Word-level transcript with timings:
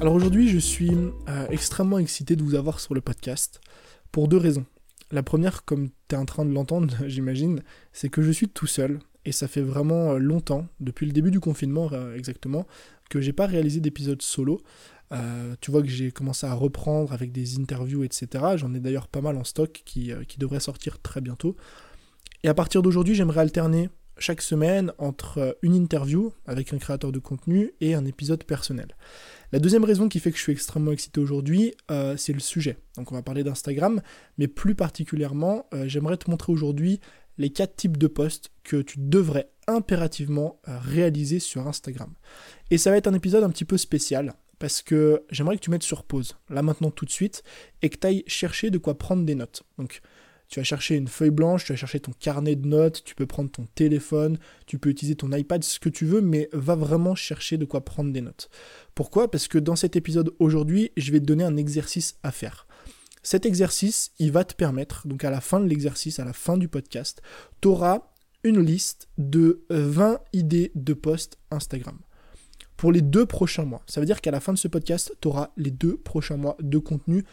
Alors 0.00 0.14
aujourd'hui, 0.14 0.48
je 0.48 0.58
suis 0.58 0.90
euh, 1.28 1.46
extrêmement 1.50 1.98
excité 1.98 2.36
de 2.36 2.42
vous 2.42 2.54
avoir 2.54 2.80
sur 2.80 2.94
le 2.94 3.02
podcast 3.02 3.60
pour 4.12 4.28
deux 4.28 4.38
raisons. 4.38 4.64
La 5.10 5.22
première, 5.22 5.66
comme 5.66 5.90
tu 6.08 6.14
es 6.14 6.18
en 6.18 6.24
train 6.24 6.46
de 6.46 6.52
l'entendre, 6.52 6.94
j'imagine, 7.06 7.62
c'est 7.92 8.08
que 8.08 8.22
je 8.22 8.30
suis 8.30 8.48
tout 8.48 8.66
seul 8.66 9.00
et 9.26 9.32
ça 9.32 9.46
fait 9.46 9.60
vraiment 9.60 10.12
euh, 10.12 10.18
longtemps, 10.18 10.66
depuis 10.80 11.04
le 11.04 11.12
début 11.12 11.30
du 11.30 11.40
confinement 11.40 11.90
euh, 11.92 12.16
exactement, 12.16 12.66
que 13.10 13.20
j'ai 13.20 13.34
pas 13.34 13.44
réalisé 13.44 13.80
d'épisode 13.80 14.22
solo. 14.22 14.62
tu 15.60 15.70
vois 15.70 15.82
que 15.82 15.88
j'ai 15.88 16.12
commencé 16.12 16.46
à 16.46 16.54
reprendre 16.54 17.12
avec 17.12 17.30
des 17.30 17.58
interviews, 17.58 18.04
etc. 18.04 18.28
J'en 18.56 18.72
ai 18.72 18.80
d'ailleurs 18.80 19.08
pas 19.08 19.20
mal 19.20 19.36
en 19.36 19.44
stock 19.44 19.82
qui, 19.84 20.12
qui 20.28 20.38
devraient 20.38 20.60
sortir 20.60 20.98
très 21.02 21.20
bientôt. 21.20 21.56
Et 22.42 22.48
à 22.48 22.54
partir 22.54 22.82
d'aujourd'hui, 22.82 23.14
j'aimerais 23.14 23.40
alterner 23.40 23.90
chaque 24.18 24.42
semaine 24.42 24.92
entre 24.98 25.58
une 25.62 25.74
interview 25.74 26.32
avec 26.46 26.72
un 26.72 26.78
créateur 26.78 27.10
de 27.10 27.18
contenu 27.18 27.72
et 27.80 27.94
un 27.94 28.04
épisode 28.04 28.44
personnel. 28.44 28.96
La 29.52 29.58
deuxième 29.58 29.84
raison 29.84 30.08
qui 30.08 30.20
fait 30.20 30.30
que 30.30 30.36
je 30.36 30.42
suis 30.42 30.52
extrêmement 30.52 30.92
excité 30.92 31.20
aujourd'hui, 31.20 31.74
euh, 31.90 32.16
c'est 32.16 32.32
le 32.32 32.40
sujet. 32.40 32.78
Donc 32.96 33.10
on 33.10 33.14
va 33.14 33.22
parler 33.22 33.42
d'Instagram, 33.42 34.00
mais 34.38 34.46
plus 34.46 34.74
particulièrement, 34.74 35.66
euh, 35.74 35.88
j'aimerais 35.88 36.16
te 36.18 36.30
montrer 36.30 36.52
aujourd'hui 36.52 37.00
les 37.38 37.50
quatre 37.50 37.74
types 37.74 37.96
de 37.96 38.06
posts 38.06 38.50
que 38.62 38.82
tu 38.82 38.98
devrais 39.00 39.50
impérativement 39.66 40.60
euh, 40.68 40.78
réaliser 40.78 41.40
sur 41.40 41.66
Instagram. 41.66 42.12
Et 42.70 42.78
ça 42.78 42.90
va 42.90 42.96
être 42.96 43.08
un 43.08 43.14
épisode 43.14 43.42
un 43.42 43.50
petit 43.50 43.64
peu 43.64 43.78
spécial, 43.78 44.34
parce 44.58 44.82
que 44.82 45.24
j'aimerais 45.30 45.56
que 45.56 45.62
tu 45.62 45.70
mettes 45.70 45.82
sur 45.82 46.04
pause, 46.04 46.36
là 46.48 46.62
maintenant 46.62 46.90
tout 46.90 47.06
de 47.06 47.10
suite, 47.10 47.42
et 47.82 47.88
que 47.88 47.96
tu 47.96 48.06
ailles 48.06 48.24
chercher 48.26 48.70
de 48.70 48.78
quoi 48.78 48.98
prendre 48.98 49.24
des 49.24 49.34
notes. 49.34 49.62
Donc 49.78 50.00
tu 50.50 50.58
vas 50.58 50.64
chercher 50.64 50.96
une 50.96 51.06
feuille 51.06 51.30
blanche, 51.30 51.64
tu 51.64 51.72
vas 51.72 51.76
chercher 51.76 52.00
ton 52.00 52.12
carnet 52.18 52.56
de 52.56 52.66
notes, 52.66 53.04
tu 53.04 53.14
peux 53.14 53.26
prendre 53.26 53.50
ton 53.50 53.66
téléphone, 53.76 54.36
tu 54.66 54.78
peux 54.78 54.90
utiliser 54.90 55.14
ton 55.14 55.30
iPad, 55.32 55.62
ce 55.62 55.78
que 55.78 55.88
tu 55.88 56.04
veux, 56.04 56.20
mais 56.20 56.48
va 56.52 56.74
vraiment 56.74 57.14
chercher 57.14 57.56
de 57.56 57.64
quoi 57.64 57.84
prendre 57.84 58.12
des 58.12 58.20
notes. 58.20 58.50
Pourquoi? 58.96 59.30
Parce 59.30 59.46
que 59.46 59.58
dans 59.58 59.76
cet 59.76 59.94
épisode 59.94 60.34
aujourd'hui, 60.40 60.90
je 60.96 61.12
vais 61.12 61.20
te 61.20 61.24
donner 61.24 61.44
un 61.44 61.56
exercice 61.56 62.16
à 62.24 62.32
faire. 62.32 62.66
Cet 63.22 63.46
exercice, 63.46 64.10
il 64.18 64.32
va 64.32 64.44
te 64.44 64.54
permettre, 64.54 65.06
donc 65.06 65.24
à 65.24 65.30
la 65.30 65.40
fin 65.40 65.60
de 65.60 65.66
l'exercice, 65.66 66.18
à 66.18 66.24
la 66.24 66.32
fin 66.32 66.56
du 66.56 66.66
podcast, 66.66 67.22
tu 67.60 67.68
auras 67.68 68.10
une 68.42 68.60
liste 68.60 69.08
de 69.18 69.64
20 69.70 70.18
idées 70.32 70.72
de 70.74 70.94
posts 70.94 71.38
Instagram 71.50 71.98
pour 72.76 72.92
les 72.92 73.02
deux 73.02 73.26
prochains 73.26 73.66
mois. 73.66 73.82
Ça 73.86 74.00
veut 74.00 74.06
dire 74.06 74.22
qu'à 74.22 74.30
la 74.30 74.40
fin 74.40 74.54
de 74.54 74.58
ce 74.58 74.66
podcast, 74.66 75.14
tu 75.20 75.28
auras 75.28 75.50
les 75.58 75.70
deux 75.70 75.98
prochains 75.98 76.38
mois 76.38 76.56
de 76.60 76.78
contenu 76.78 77.24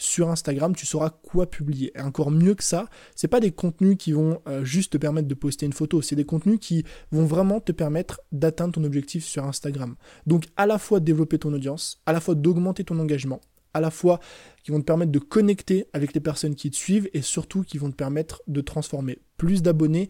sur 0.00 0.30
Instagram, 0.30 0.74
tu 0.74 0.86
sauras 0.86 1.10
quoi 1.10 1.48
publier. 1.48 1.92
Et 1.94 2.00
encore 2.00 2.30
mieux 2.30 2.54
que 2.54 2.64
ça, 2.64 2.88
c'est 3.14 3.28
pas 3.28 3.38
des 3.38 3.52
contenus 3.52 3.96
qui 3.98 4.12
vont 4.12 4.40
euh, 4.48 4.64
juste 4.64 4.92
te 4.92 4.98
permettre 4.98 5.28
de 5.28 5.34
poster 5.34 5.66
une 5.66 5.74
photo, 5.74 6.00
c'est 6.00 6.16
des 6.16 6.24
contenus 6.24 6.58
qui 6.58 6.84
vont 7.12 7.26
vraiment 7.26 7.60
te 7.60 7.70
permettre 7.70 8.20
d'atteindre 8.32 8.72
ton 8.72 8.84
objectif 8.84 9.24
sur 9.24 9.44
Instagram. 9.44 9.96
Donc 10.26 10.46
à 10.56 10.66
la 10.66 10.78
fois 10.78 11.00
développer 11.00 11.38
ton 11.38 11.52
audience, 11.52 12.00
à 12.06 12.14
la 12.14 12.20
fois 12.20 12.34
d'augmenter 12.34 12.82
ton 12.82 12.98
engagement, 12.98 13.42
à 13.74 13.80
la 13.80 13.90
fois 13.90 14.20
qui 14.64 14.70
vont 14.70 14.80
te 14.80 14.86
permettre 14.86 15.12
de 15.12 15.18
connecter 15.18 15.86
avec 15.92 16.14
les 16.14 16.20
personnes 16.20 16.54
qui 16.54 16.70
te 16.70 16.76
suivent 16.76 17.10
et 17.12 17.20
surtout 17.20 17.62
qui 17.62 17.76
vont 17.76 17.90
te 17.90 17.96
permettre 17.96 18.42
de 18.46 18.62
transformer 18.62 19.18
plus 19.36 19.60
d'abonnés 19.60 20.08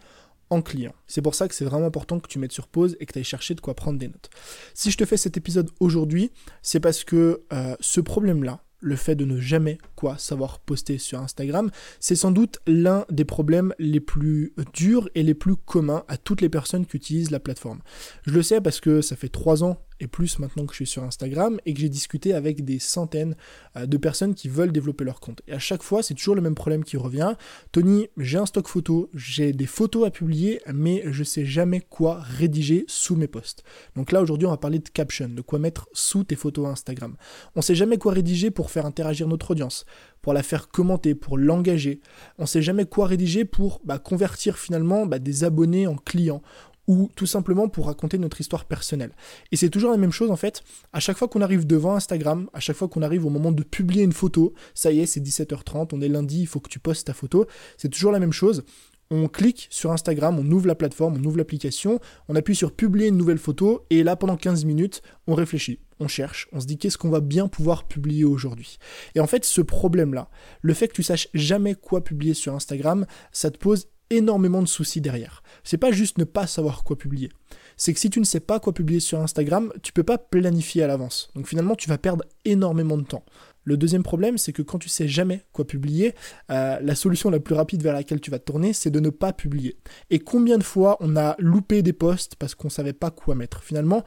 en 0.50 0.62
clients. 0.62 0.94
C'est 1.08 1.22
pour 1.22 1.34
ça 1.34 1.48
que 1.48 1.54
c'est 1.54 1.64
vraiment 1.64 1.86
important 1.86 2.20
que 2.20 2.28
tu 2.28 2.38
mettes 2.38 2.52
sur 2.52 2.68
pause 2.68 2.96
et 3.00 3.06
que 3.06 3.12
tu 3.12 3.18
ailles 3.18 3.24
chercher 3.24 3.54
de 3.54 3.60
quoi 3.60 3.74
prendre 3.74 3.98
des 3.98 4.08
notes. 4.08 4.30
Si 4.72 4.92
je 4.92 4.96
te 4.96 5.04
fais 5.04 5.16
cet 5.16 5.36
épisode 5.36 5.68
aujourd'hui, 5.80 6.30
c'est 6.62 6.80
parce 6.80 7.02
que 7.02 7.42
euh, 7.52 7.76
ce 7.80 8.00
problème-là, 8.00 8.62
le 8.80 8.96
fait 8.96 9.14
de 9.14 9.24
ne 9.24 9.38
jamais 9.38 9.78
quoi 9.94 10.18
savoir 10.18 10.58
poster 10.58 10.98
sur 10.98 11.20
Instagram, 11.20 11.70
c'est 12.00 12.16
sans 12.16 12.30
doute 12.30 12.58
l'un 12.66 13.04
des 13.10 13.24
problèmes 13.24 13.74
les 13.78 14.00
plus 14.00 14.54
durs 14.72 15.08
et 15.14 15.22
les 15.22 15.34
plus 15.34 15.56
communs 15.56 16.04
à 16.08 16.16
toutes 16.16 16.40
les 16.40 16.48
personnes 16.48 16.86
qui 16.86 16.96
utilisent 16.96 17.30
la 17.30 17.40
plateforme. 17.40 17.80
Je 18.26 18.32
le 18.32 18.42
sais 18.42 18.60
parce 18.60 18.80
que 18.80 19.00
ça 19.00 19.16
fait 19.16 19.28
trois 19.28 19.62
ans 19.62 19.82
et 20.00 20.06
plus 20.06 20.38
maintenant 20.38 20.66
que 20.66 20.72
je 20.72 20.76
suis 20.76 20.86
sur 20.86 21.04
Instagram 21.04 21.60
et 21.66 21.74
que 21.74 21.80
j'ai 21.80 21.88
discuté 21.88 22.34
avec 22.34 22.64
des 22.64 22.78
centaines 22.78 23.36
euh, 23.76 23.86
de 23.86 23.96
personnes 23.96 24.34
qui 24.34 24.48
veulent 24.48 24.72
développer 24.72 25.04
leur 25.04 25.20
compte. 25.20 25.42
Et 25.46 25.52
à 25.52 25.58
chaque 25.58 25.82
fois, 25.82 26.02
c'est 26.02 26.14
toujours 26.14 26.34
le 26.34 26.40
même 26.40 26.54
problème 26.54 26.82
qui 26.82 26.96
revient. 26.96 27.34
Tony, 27.72 28.08
j'ai 28.16 28.38
un 28.38 28.46
stock 28.46 28.66
photo, 28.66 29.10
j'ai 29.14 29.52
des 29.52 29.66
photos 29.66 30.06
à 30.06 30.10
publier, 30.10 30.60
mais 30.72 31.02
je 31.06 31.22
sais 31.22 31.44
jamais 31.44 31.80
quoi 31.80 32.20
rédiger 32.20 32.84
sous 32.88 33.14
mes 33.14 33.28
posts. 33.28 33.62
Donc 33.94 34.10
là, 34.12 34.22
aujourd'hui, 34.22 34.46
on 34.46 34.50
va 34.50 34.56
parler 34.56 34.78
de 34.78 34.88
caption, 34.88 35.28
de 35.28 35.42
quoi 35.42 35.58
mettre 35.58 35.88
sous 35.92 36.24
tes 36.24 36.36
photos 36.36 36.66
Instagram. 36.66 37.16
On 37.54 37.62
sait 37.62 37.74
jamais 37.74 37.98
quoi 37.98 38.12
rédiger 38.12 38.50
pour 38.50 38.70
faire 38.70 38.86
interagir 38.86 39.28
notre 39.28 39.50
audience, 39.50 39.84
pour 40.22 40.32
la 40.32 40.42
faire 40.42 40.68
commenter, 40.68 41.14
pour 41.14 41.38
l'engager. 41.38 42.00
On 42.38 42.46
sait 42.46 42.62
jamais 42.62 42.86
quoi 42.86 43.06
rédiger 43.06 43.44
pour 43.44 43.80
bah, 43.84 43.98
convertir 43.98 44.58
finalement 44.58 45.06
bah, 45.06 45.18
des 45.18 45.44
abonnés 45.44 45.86
en 45.86 45.96
clients 45.96 46.42
ou 46.90 47.08
tout 47.14 47.26
simplement 47.26 47.68
pour 47.68 47.86
raconter 47.86 48.18
notre 48.18 48.40
histoire 48.40 48.64
personnelle. 48.64 49.12
Et 49.52 49.56
c'est 49.56 49.70
toujours 49.70 49.92
la 49.92 49.96
même 49.96 50.10
chose 50.10 50.32
en 50.32 50.36
fait, 50.36 50.64
à 50.92 50.98
chaque 50.98 51.16
fois 51.16 51.28
qu'on 51.28 51.40
arrive 51.40 51.64
devant 51.64 51.94
Instagram, 51.94 52.50
à 52.52 52.58
chaque 52.58 52.74
fois 52.74 52.88
qu'on 52.88 53.02
arrive 53.02 53.24
au 53.24 53.30
moment 53.30 53.52
de 53.52 53.62
publier 53.62 54.02
une 54.02 54.12
photo, 54.12 54.54
ça 54.74 54.90
y 54.90 54.98
est, 54.98 55.06
c'est 55.06 55.20
17h30, 55.20 55.90
on 55.92 56.00
est 56.00 56.08
lundi, 56.08 56.40
il 56.40 56.48
faut 56.48 56.58
que 56.58 56.68
tu 56.68 56.80
postes 56.80 57.06
ta 57.06 57.14
photo, 57.14 57.46
c'est 57.76 57.90
toujours 57.90 58.10
la 58.10 58.18
même 58.18 58.32
chose. 58.32 58.64
On 59.12 59.28
clique 59.28 59.68
sur 59.70 59.92
Instagram, 59.92 60.36
on 60.38 60.50
ouvre 60.50 60.66
la 60.66 60.74
plateforme, 60.74 61.16
on 61.20 61.24
ouvre 61.24 61.36
l'application, 61.36 62.00
on 62.28 62.34
appuie 62.34 62.56
sur 62.56 62.72
publier 62.72 63.06
une 63.06 63.16
nouvelle 63.16 63.38
photo, 63.38 63.86
et 63.90 64.02
là 64.02 64.16
pendant 64.16 64.36
15 64.36 64.64
minutes, 64.64 65.00
on 65.28 65.34
réfléchit, 65.34 65.78
on 66.00 66.08
cherche, 66.08 66.48
on 66.50 66.58
se 66.58 66.66
dit 66.66 66.76
qu'est-ce 66.76 66.98
qu'on 66.98 67.10
va 67.10 67.20
bien 67.20 67.46
pouvoir 67.46 67.86
publier 67.86 68.24
aujourd'hui. 68.24 68.78
Et 69.14 69.20
en 69.20 69.28
fait, 69.28 69.44
ce 69.44 69.60
problème-là, 69.60 70.28
le 70.60 70.74
fait 70.74 70.88
que 70.88 70.94
tu 70.94 71.04
saches 71.04 71.28
jamais 71.34 71.76
quoi 71.76 72.02
publier 72.02 72.34
sur 72.34 72.54
Instagram, 72.54 73.06
ça 73.30 73.52
te 73.52 73.58
pose 73.58 73.88
énormément 74.10 74.62
de 74.62 74.68
soucis 74.68 75.00
derrière. 75.00 75.42
C'est 75.64 75.78
pas 75.78 75.92
juste 75.92 76.18
ne 76.18 76.24
pas 76.24 76.46
savoir 76.46 76.84
quoi 76.84 76.98
publier. 76.98 77.30
C'est 77.76 77.94
que 77.94 78.00
si 78.00 78.10
tu 78.10 78.20
ne 78.20 78.24
sais 78.24 78.40
pas 78.40 78.60
quoi 78.60 78.74
publier 78.74 79.00
sur 79.00 79.20
Instagram, 79.20 79.72
tu 79.82 79.92
peux 79.92 80.02
pas 80.02 80.18
planifier 80.18 80.82
à 80.82 80.86
l'avance. 80.86 81.30
Donc 81.34 81.46
finalement, 81.46 81.76
tu 81.76 81.88
vas 81.88 81.98
perdre 81.98 82.24
énormément 82.44 82.98
de 82.98 83.04
temps. 83.04 83.24
Le 83.64 83.76
deuxième 83.76 84.02
problème, 84.02 84.38
c'est 84.38 84.52
que 84.52 84.62
quand 84.62 84.78
tu 84.78 84.88
sais 84.88 85.08
jamais 85.08 85.44
quoi 85.52 85.66
publier, 85.66 86.14
euh, 86.50 86.78
la 86.80 86.94
solution 86.94 87.30
la 87.30 87.40
plus 87.40 87.54
rapide 87.54 87.82
vers 87.82 87.94
laquelle 87.94 88.20
tu 88.20 88.30
vas 88.30 88.38
te 88.38 88.44
tourner, 88.44 88.72
c'est 88.72 88.90
de 88.90 89.00
ne 89.00 89.10
pas 89.10 89.32
publier. 89.32 89.76
Et 90.10 90.18
combien 90.18 90.58
de 90.58 90.64
fois 90.64 90.96
on 91.00 91.16
a 91.16 91.36
loupé 91.38 91.82
des 91.82 91.92
posts 91.92 92.36
parce 92.36 92.54
qu'on 92.54 92.70
savait 92.70 92.92
pas 92.92 93.10
quoi 93.10 93.34
mettre? 93.34 93.62
Finalement, 93.62 94.04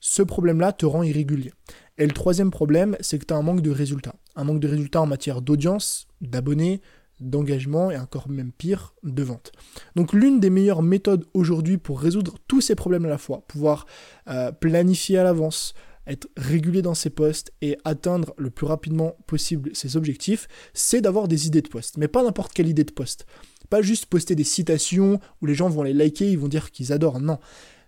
ce 0.00 0.22
problème-là 0.22 0.72
te 0.72 0.86
rend 0.86 1.02
irrégulier. 1.02 1.52
Et 1.98 2.06
le 2.06 2.12
troisième 2.12 2.50
problème, 2.50 2.96
c'est 3.00 3.18
que 3.18 3.26
tu 3.26 3.34
as 3.34 3.36
un 3.36 3.42
manque 3.42 3.60
de 3.60 3.70
résultats. 3.70 4.14
Un 4.36 4.44
manque 4.44 4.60
de 4.60 4.68
résultats 4.68 5.02
en 5.02 5.06
matière 5.06 5.42
d'audience, 5.42 6.06
d'abonnés, 6.20 6.80
d'engagement 7.20 7.90
et 7.90 7.96
encore 7.96 8.28
même 8.28 8.52
pire, 8.52 8.94
de 9.02 9.22
vente. 9.22 9.52
Donc 9.96 10.12
l'une 10.12 10.40
des 10.40 10.50
meilleures 10.50 10.82
méthodes 10.82 11.26
aujourd'hui 11.34 11.78
pour 11.78 12.00
résoudre 12.00 12.36
tous 12.46 12.60
ces 12.60 12.74
problèmes 12.74 13.04
à 13.04 13.08
la 13.08 13.18
fois, 13.18 13.42
pouvoir 13.48 13.86
euh, 14.28 14.52
planifier 14.52 15.18
à 15.18 15.24
l'avance, 15.24 15.74
être 16.06 16.28
régulier 16.36 16.82
dans 16.82 16.94
ses 16.94 17.10
posts 17.10 17.52
et 17.60 17.76
atteindre 17.84 18.34
le 18.38 18.50
plus 18.50 18.66
rapidement 18.66 19.16
possible 19.26 19.70
ses 19.74 19.96
objectifs, 19.96 20.48
c'est 20.72 21.00
d'avoir 21.00 21.28
des 21.28 21.46
idées 21.46 21.62
de 21.62 21.68
posts. 21.68 21.98
Mais 21.98 22.08
pas 22.08 22.22
n'importe 22.22 22.52
quelle 22.54 22.68
idée 22.68 22.84
de 22.84 22.92
post. 22.92 23.26
Pas 23.68 23.82
juste 23.82 24.06
poster 24.06 24.34
des 24.34 24.44
citations 24.44 25.20
où 25.42 25.46
les 25.46 25.54
gens 25.54 25.68
vont 25.68 25.82
les 25.82 25.92
liker, 25.92 26.30
ils 26.30 26.38
vont 26.38 26.48
dire 26.48 26.70
qu'ils 26.70 26.92
adorent. 26.92 27.20
Non 27.20 27.38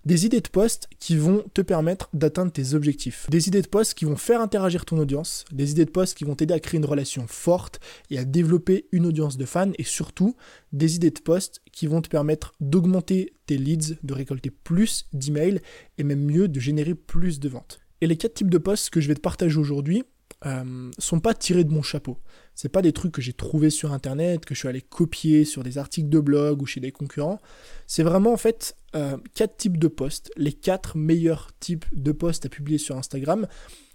des 0.05 0.27
idées 0.27 0.41
de 0.41 0.49
posts 0.49 0.89
qui 0.99 1.17
vont 1.17 1.45
te 1.53 1.61
permettre 1.61 2.09
d'atteindre 2.15 2.53
tes 2.53 2.75
objectifs. 2.75 3.27
Des 3.29 3.49
idées 3.49 3.63
de 3.63 3.69
posts 3.69 3.95
qui 3.95 4.05
vont 4.05 4.17
faire 4.17 4.41
interagir 4.41 4.85
ton 4.85 4.99
audience, 4.99 5.45
des 5.53 5.73
idées 5.73 5.85
de 5.85 5.91
posts 5.91 6.17
qui 6.17 6.25
vont 6.25 6.35
t'aider 6.35 6.55
à 6.55 6.61
créer 6.61 6.79
une 6.79 6.87
relation 6.87 7.27
forte 7.27 7.81
et 8.11 8.19
à 8.19 8.25
développer 8.25 8.87
une 8.93 9.07
audience 9.07 9.37
de 9.37 9.45
fans 9.45 9.73
et 9.79 9.85
surtout 9.85 10.37
des 10.73 10.97
idées 10.97 11.11
de 11.11 11.21
posts 11.21 11.61
qui 11.73 11.87
vont 11.87 12.01
te 12.01 12.09
permettre 12.09 12.55
d'augmenter 12.61 13.35
tes 13.47 13.59
leads, 13.59 13.97
de 14.03 14.15
récolter 14.15 14.51
plus 14.51 15.07
d'emails 15.13 15.61
et 15.99 16.05
même 16.05 16.25
mieux 16.25 16.49
de 16.49 16.61
générer 16.61 16.95
plus 16.95 17.41
de 17.41 17.49
ventes. 17.49 17.81
Et 18.01 18.07
les 18.07 18.17
quatre 18.17 18.35
types 18.35 18.51
de 18.51 18.59
posts 18.59 18.91
que 18.91 19.01
je 19.01 19.09
vais 19.09 19.15
te 19.15 19.21
partager 19.21 19.59
aujourd'hui, 19.59 20.05
euh, 20.47 20.91
sont 20.99 21.21
pas 21.21 21.35
tirés 21.35 21.65
de 21.65 21.73
mon 21.73 21.83
chapeau. 21.83 22.19
C'est 22.55 22.69
pas 22.69 22.83
des 22.83 22.93
trucs 22.93 23.13
que 23.13 23.23
j'ai 23.23 23.33
trouvés 23.33 23.71
sur 23.71 23.93
internet, 23.93 24.45
que 24.45 24.55
je 24.55 24.61
suis 24.61 24.69
allé 24.69 24.81
copier 24.81 25.45
sur 25.45 25.63
des 25.63 25.79
articles 25.79 26.09
de 26.09 26.21
blog 26.21 26.63
ou 26.63 26.67
chez 26.67 26.81
des 26.81 26.93
concurrents. 26.93 27.41
C'est 27.87 28.03
vraiment 28.03 28.33
en 28.33 28.37
fait 28.37 28.77
euh, 28.95 29.17
quatre 29.35 29.57
types 29.57 29.79
de 29.79 29.89
posts, 29.89 30.31
les 30.37 30.53
quatre 30.53 30.97
meilleurs 30.97 31.51
types 31.61 31.87
de 31.93 32.13
posts 32.13 32.47
à 32.47 32.49
publier 32.49 32.79
sur 32.79 32.97
Instagram 32.97 33.47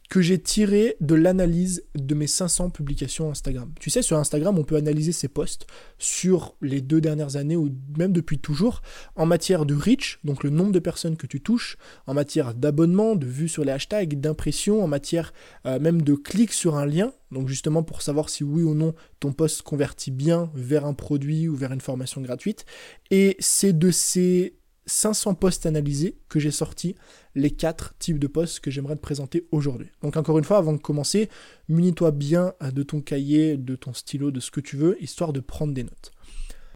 que 0.09 0.21
j'ai 0.21 0.39
tiré 0.39 0.95
de 1.01 1.15
l'analyse 1.15 1.83
de 1.95 2.13
mes 2.15 2.27
500 2.27 2.69
publications 2.69 3.29
Instagram. 3.31 3.73
Tu 3.79 3.89
sais, 3.89 4.01
sur 4.01 4.17
Instagram, 4.17 4.57
on 4.57 4.63
peut 4.63 4.75
analyser 4.75 5.11
ses 5.11 5.27
posts 5.27 5.65
sur 5.97 6.55
les 6.61 6.81
deux 6.81 7.01
dernières 7.01 7.37
années 7.37 7.55
ou 7.55 7.69
même 7.97 8.11
depuis 8.11 8.37
toujours 8.37 8.81
en 9.15 9.25
matière 9.25 9.65
de 9.65 9.73
reach, 9.73 10.19
donc 10.23 10.43
le 10.43 10.49
nombre 10.49 10.71
de 10.71 10.79
personnes 10.79 11.17
que 11.17 11.27
tu 11.27 11.41
touches, 11.41 11.77
en 12.05 12.13
matière 12.13 12.53
d'abonnement, 12.53 13.15
de 13.15 13.25
vues 13.25 13.49
sur 13.49 13.63
les 13.63 13.71
hashtags, 13.71 14.19
d'impression, 14.19 14.83
en 14.83 14.87
matière 14.87 15.33
euh, 15.65 15.79
même 15.79 16.01
de 16.01 16.13
clics 16.13 16.53
sur 16.53 16.75
un 16.75 16.85
lien, 16.85 17.11
donc 17.31 17.49
justement 17.49 17.83
pour 17.83 18.01
savoir 18.01 18.29
si 18.29 18.43
oui 18.43 18.63
ou 18.63 18.75
non 18.75 18.93
ton 19.19 19.33
post 19.33 19.63
convertit 19.63 20.11
bien 20.11 20.51
vers 20.53 20.85
un 20.85 20.93
produit 20.93 21.47
ou 21.47 21.55
vers 21.55 21.71
une 21.71 21.81
formation 21.81 22.21
gratuite. 22.21 22.65
Et 23.09 23.35
c'est 23.39 23.77
de 23.77 23.91
ces 23.91 24.55
500 24.85 25.35
posts 25.35 25.65
analysés 25.65 26.17
que 26.29 26.39
j'ai 26.39 26.51
sorti 26.51 26.95
les 27.33 27.51
quatre 27.51 27.95
types 27.97 28.19
de 28.19 28.27
posts 28.27 28.59
que 28.59 28.71
j'aimerais 28.71 28.95
te 28.95 29.01
présenter 29.01 29.47
aujourd'hui. 29.51 29.89
Donc 30.01 30.17
encore 30.17 30.37
une 30.37 30.43
fois, 30.43 30.57
avant 30.57 30.73
de 30.73 30.77
commencer, 30.77 31.29
munis-toi 31.69 32.11
bien 32.11 32.53
de 32.61 32.83
ton 32.83 33.01
cahier, 33.01 33.57
de 33.57 33.75
ton 33.75 33.93
stylo, 33.93 34.31
de 34.31 34.39
ce 34.39 34.51
que 34.51 34.61
tu 34.61 34.77
veux, 34.77 35.01
histoire 35.01 35.33
de 35.33 35.39
prendre 35.39 35.73
des 35.73 35.83
notes. 35.83 36.11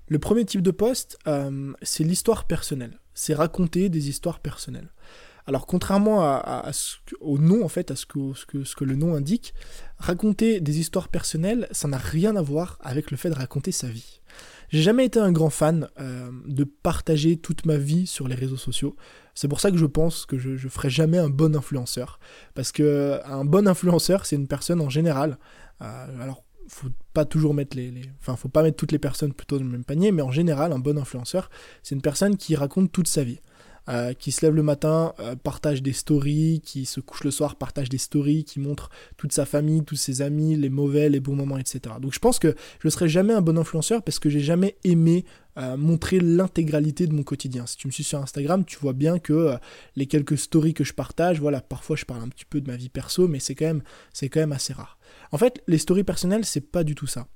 Le 0.08 0.18
premier 0.18 0.44
type 0.44 0.62
de 0.62 0.72
post, 0.72 1.20
euh, 1.28 1.72
c'est 1.84 2.04
l'histoire 2.04 2.46
personnelle. 2.46 3.00
C'est 3.14 3.36
raconter 3.36 3.90
des 3.90 4.10
histoires 4.10 4.40
personnelles. 4.40 4.90
Alors 5.48 5.66
contrairement 5.66 6.22
à, 6.22 6.72
au 7.22 7.38
nom, 7.38 7.64
en 7.64 7.70
fait, 7.70 7.92
à 7.92 7.96
ce 7.96 8.06
que, 8.06 8.34
ce, 8.36 8.46
que, 8.46 8.64
ce 8.64 8.76
que 8.76 8.84
le 8.84 8.96
nom 8.96 9.16
indique, 9.16 9.54
raconter 9.98 10.62
des 10.62 10.80
histoires 10.80 11.08
personnelles, 11.08 11.68
ça 11.72 11.88
n'a 11.88 11.98
rien 11.98 12.36
à 12.36 12.42
voir 12.42 12.78
avec 12.82 13.12
le 13.12 13.18
fait 13.18 13.30
de 13.30 13.36
raconter 13.36 13.72
sa 13.72 13.88
vie. 13.88 14.22
J'ai 14.70 14.84
jamais 14.84 15.06
été 15.06 15.20
un 15.20 15.32
grand 15.32 15.50
fan 15.50 15.88
euh, 16.00 16.30
de 16.46 16.64
partager 16.64 17.38
toute 17.38 17.66
ma 17.66 17.78
vie 17.78 18.06
sur 18.06 18.28
les 18.28 18.36
réseaux 18.36 18.58
sociaux. 18.58 18.96
C'est 19.34 19.48
pour 19.48 19.60
ça 19.60 19.72
que 19.72 19.78
je 19.78 19.86
pense 19.86 20.26
que 20.26 20.38
je, 20.38 20.58
je 20.58 20.68
ferai 20.68 20.90
jamais 20.90 21.18
un 21.18 21.30
bon 21.30 21.56
influenceur. 21.56 22.20
Parce 22.54 22.72
que 22.72 23.20
un 23.26 23.46
bon 23.46 23.68
influenceur, 23.68 24.26
c'est 24.26 24.36
une 24.36 24.48
personne 24.48 24.82
en 24.82 24.90
général. 24.90 25.40
Euh, 25.82 26.22
alors, 26.22 26.44
faut 26.68 26.90
pas 27.14 27.26
toujours 27.26 27.56
mettre 27.56 27.76
les, 27.76 27.90
les, 27.90 28.04
Enfin, 28.20 28.36
faut 28.36 28.50
pas 28.50 28.62
mettre 28.62 28.78
toutes 28.78 28.92
les 28.92 29.00
personnes 29.00 29.34
plutôt 29.34 29.58
dans 29.58 29.66
le 29.66 29.72
même 29.72 29.84
panier, 29.84 30.12
mais 30.12 30.22
en 30.22 30.32
général, 30.32 30.72
un 30.72 30.80
bon 30.80 30.98
influenceur, 31.00 31.50
c'est 31.82 31.96
une 31.96 32.02
personne 32.02 32.38
qui 32.38 32.56
raconte 32.56 32.92
toute 32.92 33.08
sa 33.08 33.24
vie. 33.24 33.40
Euh, 33.90 34.14
qui 34.14 34.32
se 34.32 34.46
lève 34.46 34.54
le 34.54 34.62
matin, 34.62 35.16
euh, 35.20 35.36
partage 35.36 35.82
des 35.82 35.94
stories, 35.94 36.62
qui 36.64 36.86
se 36.86 37.00
couche 37.00 37.24
le 37.24 37.32
soir, 37.32 37.56
partage 37.56 37.90
des 37.90 37.98
stories, 37.98 38.44
qui 38.44 38.60
montre 38.60 38.92
toute 39.18 39.34
sa 39.34 39.48
famille, 39.48 39.84
tous 39.84 39.96
ses 39.96 40.22
amis, 40.22 40.56
les 40.56 40.70
mauvais, 40.70 41.10
les 41.10 41.20
bons 41.20 41.36
moments, 41.36 41.58
etc. 41.58 41.96
Donc 42.00 42.14
je 42.14 42.20
pense 42.20 42.38
que 42.38 42.50
je 42.82 42.88
ne 42.88 42.92
serai 42.92 43.10
jamais 43.10 43.34
un 43.34 43.42
bon 43.42 43.58
influenceur 43.58 44.04
parce 44.04 44.20
que 44.20 44.30
j'ai 44.30 44.42
jamais 44.42 44.78
aimé 44.84 45.26
euh, 45.58 45.76
montrer 45.76 46.20
l'intégralité 46.20 47.08
de 47.08 47.14
mon 47.14 47.24
quotidien. 47.24 47.66
Si 47.66 47.78
tu 47.78 47.88
me 47.88 47.92
suis 47.92 48.04
sur 48.04 48.20
Instagram, 48.20 48.64
tu 48.64 48.78
vois 48.78 48.94
bien 48.94 49.18
que 49.18 49.56
les 49.96 50.06
quelques 50.06 50.38
stories 50.38 50.76
que 50.76 50.84
je 50.84 50.94
partage, 50.94 51.40
voilà, 51.40 51.60
parfois 51.60 51.96
je 51.96 52.06
parle 52.06 52.22
un 52.22 52.30
petit 52.30 52.46
peu 52.46 52.62
de 52.62 52.70
ma 52.70 52.78
vie 52.78 52.90
perso, 52.90 53.28
mais 53.28 53.40
c'est 53.40 53.56
quand 53.56 53.66
même, 53.66 53.82
c'est 54.14 54.30
quand 54.30 54.40
même 54.40 54.52
assez 54.52 54.72
rare. 54.72 55.00
En 55.32 55.40
fait, 55.40 55.64
les 55.66 55.80
stories 55.80 56.04
personnelles, 56.04 56.46
c'est 56.46 56.62
pas 56.62 56.84
du 56.84 56.94
tout 56.94 57.08
ça. 57.08 57.28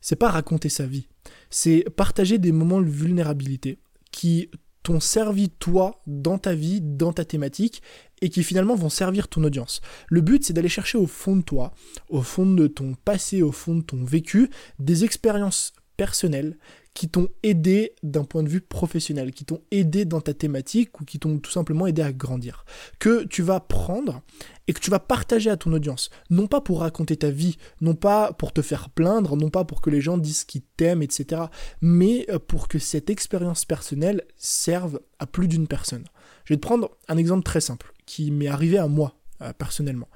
C'est 0.00 0.16
pas 0.16 0.28
raconter 0.28 0.68
sa 0.68 0.86
vie. 0.86 1.08
C'est 1.50 1.84
partager 1.96 2.38
des 2.38 2.52
moments 2.52 2.80
de 2.80 2.88
vulnérabilité 2.88 3.80
qui 4.12 4.48
t'ont 4.88 5.00
servi 5.00 5.50
toi 5.50 6.00
dans 6.06 6.38
ta 6.38 6.54
vie, 6.54 6.80
dans 6.80 7.12
ta 7.12 7.26
thématique, 7.26 7.82
et 8.22 8.30
qui 8.30 8.42
finalement 8.42 8.74
vont 8.74 8.88
servir 8.88 9.28
ton 9.28 9.44
audience. 9.44 9.82
Le 10.08 10.22
but, 10.22 10.42
c'est 10.42 10.54
d'aller 10.54 10.70
chercher 10.70 10.96
au 10.96 11.06
fond 11.06 11.36
de 11.36 11.42
toi, 11.42 11.74
au 12.08 12.22
fond 12.22 12.46
de 12.46 12.66
ton 12.66 12.94
passé, 12.94 13.42
au 13.42 13.52
fond 13.52 13.74
de 13.74 13.82
ton 13.82 14.02
vécu, 14.02 14.48
des 14.78 15.04
expériences 15.04 15.74
personnelles 15.98 16.56
qui 16.98 17.08
t'ont 17.08 17.28
aidé 17.44 17.94
d'un 18.02 18.24
point 18.24 18.42
de 18.42 18.48
vue 18.48 18.60
professionnel, 18.60 19.30
qui 19.30 19.44
t'ont 19.44 19.60
aidé 19.70 20.04
dans 20.04 20.20
ta 20.20 20.34
thématique 20.34 21.00
ou 21.00 21.04
qui 21.04 21.20
t'ont 21.20 21.38
tout 21.38 21.52
simplement 21.52 21.86
aidé 21.86 22.02
à 22.02 22.12
grandir. 22.12 22.64
Que 22.98 23.22
tu 23.22 23.42
vas 23.42 23.60
prendre 23.60 24.20
et 24.66 24.72
que 24.72 24.80
tu 24.80 24.90
vas 24.90 24.98
partager 24.98 25.48
à 25.48 25.56
ton 25.56 25.72
audience. 25.72 26.10
Non 26.28 26.48
pas 26.48 26.60
pour 26.60 26.80
raconter 26.80 27.16
ta 27.16 27.30
vie, 27.30 27.56
non 27.80 27.94
pas 27.94 28.32
pour 28.32 28.52
te 28.52 28.62
faire 28.62 28.90
plaindre, 28.90 29.36
non 29.36 29.48
pas 29.48 29.64
pour 29.64 29.80
que 29.80 29.90
les 29.90 30.00
gens 30.00 30.18
disent 30.18 30.42
qu'ils 30.42 30.62
t'aiment, 30.76 31.02
etc. 31.02 31.42
Mais 31.80 32.26
euh, 32.30 32.40
pour 32.40 32.66
que 32.66 32.80
cette 32.80 33.10
expérience 33.10 33.64
personnelle 33.64 34.24
serve 34.36 34.98
à 35.20 35.28
plus 35.28 35.46
d'une 35.46 35.68
personne. 35.68 36.02
Je 36.46 36.54
vais 36.54 36.58
te 36.58 36.66
prendre 36.66 36.90
un 37.06 37.16
exemple 37.16 37.44
très 37.44 37.60
simple 37.60 37.92
qui 38.06 38.32
m'est 38.32 38.48
arrivé 38.48 38.76
à 38.76 38.88
moi 38.88 39.14
euh, 39.40 39.52
personnellement. 39.56 40.08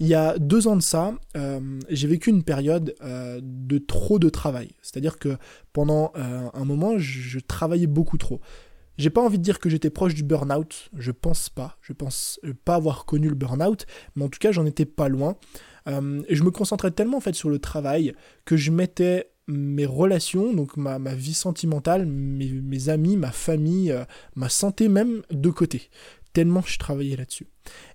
Il 0.00 0.06
y 0.06 0.14
a 0.14 0.38
deux 0.38 0.66
ans 0.66 0.76
de 0.76 0.82
ça, 0.82 1.12
euh, 1.36 1.60
j'ai 1.90 2.08
vécu 2.08 2.30
une 2.30 2.42
période 2.42 2.94
euh, 3.02 3.38
de 3.42 3.76
trop 3.76 4.18
de 4.18 4.30
travail. 4.30 4.70
C'est-à-dire 4.80 5.18
que 5.18 5.36
pendant 5.74 6.10
euh, 6.16 6.48
un 6.54 6.64
moment, 6.64 6.96
je, 6.96 7.38
travaillais 7.38 7.86
beaucoup 7.86 8.16
trop. 8.16 8.40
J'ai 8.96 9.10
pas 9.10 9.20
envie 9.20 9.36
de 9.36 9.42
dire 9.42 9.58
que 9.58 9.68
j'étais 9.68 9.90
proche 9.90 10.14
du 10.14 10.22
burn-out, 10.22 10.88
je 10.96 11.10
pense 11.10 11.50
pas. 11.50 11.76
Je 11.82 11.92
pense 11.92 12.40
pas 12.64 12.76
avoir 12.76 13.04
connu 13.04 13.28
le 13.28 13.34
burn-out, 13.34 13.84
mais 14.16 14.24
en 14.24 14.30
tout 14.30 14.38
cas, 14.38 14.52
j'en 14.52 14.64
étais 14.64 14.86
pas 14.86 15.08
loin. 15.08 15.36
je 15.86 16.42
me 16.42 16.50
concentrais 16.50 16.92
tellement 16.92 17.18
en 17.18 17.20
fait 17.20 17.34
sur 17.34 17.50
le 17.50 17.58
travail 17.58 18.14
que 18.46 18.56
je 18.56 18.70
mettais 18.70 19.30
mes 19.48 19.84
relations, 19.84 20.54
donc 20.54 20.76
ma, 20.76 20.98
vie 21.14 21.34
sentimentale, 21.34 22.06
mes, 22.06 22.88
amis, 22.88 23.16
ma 23.16 23.32
famille, 23.32 23.94
ma 24.34 24.48
santé 24.48 24.88
même 24.88 25.22
de 25.30 25.50
côté 25.50 25.90
tellement 26.32 26.62
je 26.62 26.78
travaillais 26.78 27.16
là-dessus. 27.16 27.46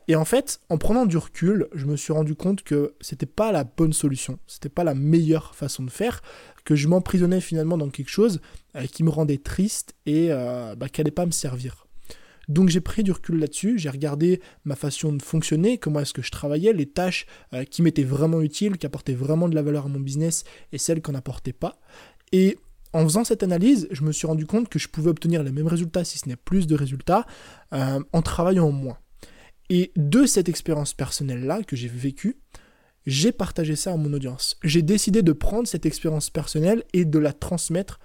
Et 0.07 0.15
en 0.15 0.25
fait, 0.25 0.59
en 0.69 0.77
prenant 0.77 1.05
du 1.05 1.17
recul, 1.17 1.67
je 1.73 1.85
me 1.85 1.95
suis 1.95 2.13
rendu 2.13 2.35
compte 2.35 2.63
que 2.63 2.95
c'était 3.01 3.25
pas 3.25 3.51
la 3.51 3.63
bonne 3.63 3.93
solution, 3.93 4.39
c'était 4.47 4.69
pas 4.69 4.83
la 4.83 4.95
meilleure 4.95 5.55
façon 5.55 5.83
de 5.83 5.89
faire, 5.89 6.21
que 6.63 6.75
je 6.75 6.87
m'emprisonnais 6.87 7.41
finalement 7.41 7.77
dans 7.77 7.89
quelque 7.89 8.09
chose 8.09 8.41
euh, 8.75 8.85
qui 8.85 9.03
me 9.03 9.09
rendait 9.09 9.37
triste 9.37 9.95
et 10.05 10.27
euh, 10.31 10.75
bah, 10.75 10.89
qui 10.89 11.01
n'allait 11.01 11.11
pas 11.11 11.25
me 11.25 11.31
servir. 11.31 11.85
Donc 12.47 12.69
j'ai 12.69 12.81
pris 12.81 13.03
du 13.03 13.11
recul 13.11 13.39
là-dessus, 13.39 13.79
j'ai 13.79 13.89
regardé 13.89 14.39
ma 14.65 14.75
façon 14.75 15.13
de 15.13 15.21
fonctionner, 15.21 15.77
comment 15.79 15.99
est-ce 16.01 16.13
que 16.13 16.21
je 16.21 16.31
travaillais, 16.31 16.73
les 16.73 16.85
tâches 16.85 17.25
euh, 17.53 17.63
qui 17.63 17.81
m'étaient 17.81 18.03
vraiment 18.03 18.41
utiles, 18.41 18.77
qui 18.77 18.85
apportaient 18.85 19.15
vraiment 19.15 19.49
de 19.49 19.55
la 19.55 19.63
valeur 19.63 19.85
à 19.85 19.89
mon 19.89 19.99
business 19.99 20.43
et 20.71 20.77
celles 20.77 21.01
qu'on 21.01 21.13
n'apportait 21.13 21.53
pas. 21.53 21.79
Et 22.31 22.57
en 22.95 23.03
faisant 23.03 23.25
cette 23.25 23.43
analyse, 23.43 23.89
je 23.91 24.03
me 24.03 24.13
suis 24.13 24.25
rendu 24.25 24.45
compte 24.45 24.69
que 24.69 24.79
je 24.79 24.87
pouvais 24.87 25.09
obtenir 25.09 25.43
les 25.43 25.51
mêmes 25.51 25.67
résultats, 25.67 26.05
si 26.05 26.17
ce 26.17 26.29
n'est 26.29 26.37
plus 26.37 26.65
de 26.65 26.75
résultats, 26.75 27.25
euh, 27.73 27.99
en 28.13 28.21
travaillant 28.21 28.71
moins. 28.71 28.97
Et 29.69 29.91
de 29.97 30.25
cette 30.25 30.47
expérience 30.47 30.93
personnelle-là 30.93 31.63
que 31.63 31.75
j'ai 31.75 31.89
vécue, 31.89 32.37
j'ai 33.05 33.33
partagé 33.33 33.75
ça 33.75 33.91
à 33.91 33.97
mon 33.97 34.13
audience. 34.13 34.57
J'ai 34.63 34.81
décidé 34.81 35.23
de 35.23 35.33
prendre 35.33 35.67
cette 35.67 35.85
expérience 35.85 36.29
personnelle 36.29 36.85
et 36.93 37.03
de 37.03 37.19
la 37.19 37.33
transmettre 37.33 37.99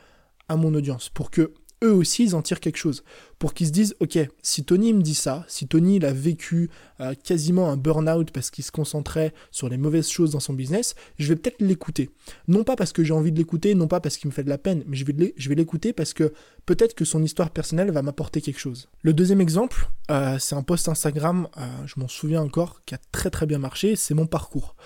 à 0.48 0.56
mon 0.56 0.74
audience 0.74 1.08
pour 1.08 1.30
que 1.30 1.54
eux 1.82 1.92
aussi, 1.92 2.24
ils 2.24 2.34
en 2.34 2.42
tirent 2.42 2.60
quelque 2.60 2.76
chose. 2.76 3.02
Pour 3.38 3.54
qu'ils 3.54 3.68
se 3.68 3.72
disent, 3.72 3.96
ok, 4.00 4.18
si 4.42 4.64
Tony 4.64 4.92
me 4.92 5.02
dit 5.02 5.14
ça, 5.14 5.44
si 5.48 5.66
Tony 5.66 5.96
il 5.96 6.04
a 6.04 6.12
vécu 6.12 6.70
euh, 7.00 7.14
quasiment 7.24 7.70
un 7.70 7.76
burn-out 7.76 8.30
parce 8.32 8.50
qu'il 8.50 8.64
se 8.64 8.70
concentrait 8.70 9.32
sur 9.50 9.68
les 9.68 9.78
mauvaises 9.78 10.08
choses 10.08 10.30
dans 10.30 10.40
son 10.40 10.52
business, 10.52 10.94
je 11.18 11.28
vais 11.28 11.36
peut-être 11.36 11.60
l'écouter. 11.62 12.10
Non 12.48 12.64
pas 12.64 12.76
parce 12.76 12.92
que 12.92 13.02
j'ai 13.02 13.14
envie 13.14 13.32
de 13.32 13.38
l'écouter, 13.38 13.74
non 13.74 13.88
pas 13.88 14.00
parce 14.00 14.18
qu'il 14.18 14.28
me 14.28 14.32
fait 14.32 14.44
de 14.44 14.50
la 14.50 14.58
peine, 14.58 14.84
mais 14.86 14.96
je 14.96 15.04
vais 15.48 15.54
l'écouter 15.54 15.92
parce 15.92 16.12
que 16.12 16.32
peut-être 16.66 16.94
que 16.94 17.04
son 17.04 17.22
histoire 17.22 17.50
personnelle 17.50 17.90
va 17.90 18.02
m'apporter 18.02 18.40
quelque 18.40 18.60
chose. 18.60 18.88
Le 19.02 19.14
deuxième 19.14 19.40
exemple, 19.40 19.88
euh, 20.10 20.38
c'est 20.38 20.54
un 20.54 20.62
post 20.62 20.88
Instagram, 20.88 21.48
euh, 21.56 21.62
je 21.86 21.98
m'en 21.98 22.08
souviens 22.08 22.42
encore, 22.42 22.82
qui 22.84 22.94
a 22.94 22.98
très 23.12 23.30
très 23.30 23.46
bien 23.46 23.58
marché, 23.58 23.96
c'est 23.96 24.14
mon 24.14 24.26
parcours 24.26 24.76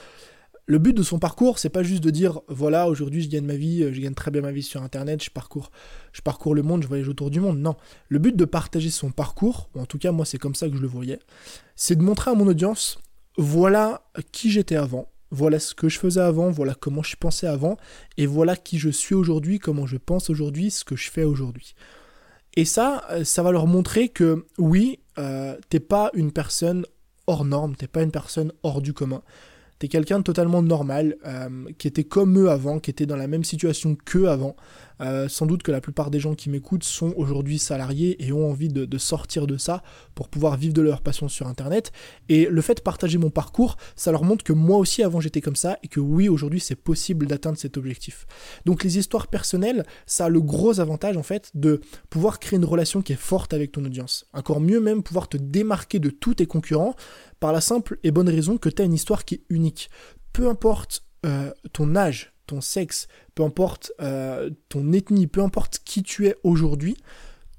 le 0.67 0.79
but 0.79 0.97
de 0.97 1.03
son 1.03 1.19
parcours, 1.19 1.59
c'est 1.59 1.69
pas 1.69 1.83
juste 1.83 2.03
de 2.03 2.11
dire 2.11 2.41
voilà, 2.49 2.89
aujourd'hui 2.89 3.23
je 3.23 3.29
gagne 3.29 3.45
ma 3.45 3.57
vie, 3.57 3.93
je 3.93 4.01
gagne 4.01 4.15
très 4.15 4.31
bien 4.31 4.41
ma 4.41 4.53
vie 4.53 4.63
sur 4.63 4.83
internet, 4.83 5.23
je 5.23 5.31
parcours, 5.31 5.71
je 6.13 6.23
parcours 6.23 6.55
le 6.55 6.63
monde, 6.63 6.83
je 6.83 6.89
voyage 6.89 7.09
autour 7.09 7.31
du 7.31 7.41
monde. 7.41 7.59
Non. 7.59 7.77
Le 8.09 8.19
but 8.19 8.35
de 8.35 8.45
partager 8.45 8.91
son 8.91 9.11
parcours, 9.11 9.69
ou 9.75 9.81
en 9.81 9.87
tout 9.87 9.99
cas 9.99 10.13
moi 10.13 10.25
c'est 10.25 10.39
comme 10.39 10.55
ça 10.55 10.69
que 10.69 10.77
je 10.77 10.81
le 10.81 10.89
voyais, 10.89 11.19
c'est 11.77 11.97
de 11.97 12.03
montrer 12.03 12.31
à 12.31 12.35
mon 12.35 12.47
audience 12.47 12.99
voilà 13.37 14.03
qui 14.33 14.51
j'étais 14.51 14.77
avant, 14.77 15.09
voilà 15.31 15.59
ce 15.59 15.75
que 15.75 15.89
je 15.89 15.99
faisais 15.99 16.21
avant, 16.21 16.51
voilà 16.51 16.75
comment 16.75 17.03
je 17.03 17.17
pensais 17.17 17.47
avant, 17.47 17.77
et 18.17 18.27
voilà 18.27 18.57
qui 18.57 18.79
je 18.79 18.91
suis 18.91 19.15
aujourd'hui, 19.15 19.59
comment 19.59 19.87
je 19.87 19.97
pense 19.97 20.31
aujourd'hui, 20.31 20.71
ce 20.71 20.85
que 20.85 20.97
je 20.97 21.11
fais 21.11 21.25
aujourd'hui. 21.25 21.75
Et 22.57 22.65
ça, 22.65 23.05
euh, 23.11 23.25
ça 23.25 23.43
va 23.43 23.51
leur 23.51 23.67
montrer 23.67 24.09
que 24.09 24.47
oui, 24.59 25.01
euh, 25.19 25.57
t'es 25.69 25.81
pas 25.81 26.11
une 26.15 26.31
personne 26.31 26.87
hors 27.27 27.45
norme, 27.45 27.75
t'es 27.75 27.89
pas 27.89 28.03
une 28.03 28.13
personne 28.13 28.53
hors 28.63 28.81
du 28.81 28.93
commun 28.93 29.23
t'es 29.79 29.89
quelqu'un 29.89 30.19
de 30.19 30.25
totalement 30.25 30.63
normal, 30.63 31.17
euh, 31.27 31.49
qui 31.79 31.89
était 31.89 32.05
comme 32.05 32.39
eux 32.39 32.51
avant, 32.51 32.79
qui 32.79 32.91
était 32.91 33.07
dans 33.07 33.17
la 33.17 33.27
même 33.27 33.45
situation 33.45 33.97
qu'eux 34.05 34.29
avant. 34.29 34.57
Euh, 35.01 35.29
sans 35.29 35.47
doute 35.47 35.63
que 35.63 35.73
la 35.73 35.81
plupart 35.81 36.11
des 36.11 36.21
gens 36.21 36.35
qui 36.35 36.51
m'écoutent 36.51 36.85
sont 36.85 37.13
aujourd'hui 37.17 37.59
salariés 37.59 38.25
et 38.25 38.33
ont 38.33 38.49
envie 38.49 38.69
de, 38.69 38.99
sortir 38.99 39.47
de 39.47 39.57
ça 39.57 39.83
pour 40.15 40.29
pouvoir 40.29 40.57
vivre 40.57 40.73
de 40.73 40.83
leur 40.83 41.01
passion 41.01 41.29
sur 41.29 41.47
Internet. 41.47 41.93
Et 42.29 42.47
le 42.47 42.61
fait 42.63 42.75
de 42.75 42.81
partager 42.81 43.19
mon 43.19 43.31
parcours, 43.31 43.77
ça 43.97 44.13
leur 44.13 44.25
montre 44.25 44.45
que 44.45 44.53
moi 44.53 44.79
aussi 44.79 45.03
avant 45.03 45.21
j'étais 45.21 45.41
comme 45.41 45.57
ça 45.57 45.79
et 45.83 45.89
que 45.89 46.01
oui, 46.01 46.29
aujourd'hui 46.29 46.61
c'est 46.61 46.77
possible 46.77 47.27
d'atteindre 47.27 47.59
cet 47.59 47.77
objectif. 47.77 48.27
Donc 48.65 48.85
les 48.85 48.99
histoires 48.99 49.27
personnelles, 49.27 49.85
ça 50.07 50.27
a 50.27 50.29
le 50.29 50.41
gros 50.41 50.81
avantage 50.81 51.17
en 51.17 51.23
fait 51.23 51.51
de 51.55 51.81
pouvoir 52.09 52.39
créer 52.39 52.57
une 52.57 52.65
relation 52.65 53.03
qui 53.03 53.13
est 53.13 53.17
forte 53.17 53.53
avec 53.53 53.73
ton 53.73 53.85
audience. 53.85 54.27
Encore 54.33 54.61
mieux 54.61 54.81
même 54.81 55.03
pouvoir 55.03 55.29
te 55.29 55.37
démarquer 55.37 55.99
de 55.99 56.11
tous 56.11 56.35
tes 56.35 56.47
concurrents 56.47 56.95
par 57.41 57.53
la 57.53 57.61
simple 57.61 57.99
et 58.05 58.11
bonne 58.11 58.29
raison 58.29 58.57
que 58.59 58.69
tu 58.69 58.81
as 58.81 58.85
une 58.85 58.95
histoire 58.95 59.25
qui 59.25 59.35
est 59.35 59.43
unique. 59.49 59.91
Peu 60.33 60.49
importe 60.49 61.05
euh, 61.27 61.51
ton 61.73 61.97
âge, 61.97 62.34
ton 62.47 62.61
sexe, 62.61 63.09
peu 63.35 63.43
importe 63.43 63.93
euh, 64.01 64.51
ton 64.69 64.93
ethnie, 64.93 65.27
peu 65.27 65.43
importe 65.43 65.81
qui 65.85 66.03
tu 66.03 66.27
es 66.27 66.37
aujourd'hui, 66.43 66.97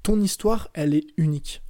ton 0.02 0.20
histoire, 0.20 0.68
elle 0.74 0.94
est 0.94 1.06
unique. 1.16 1.62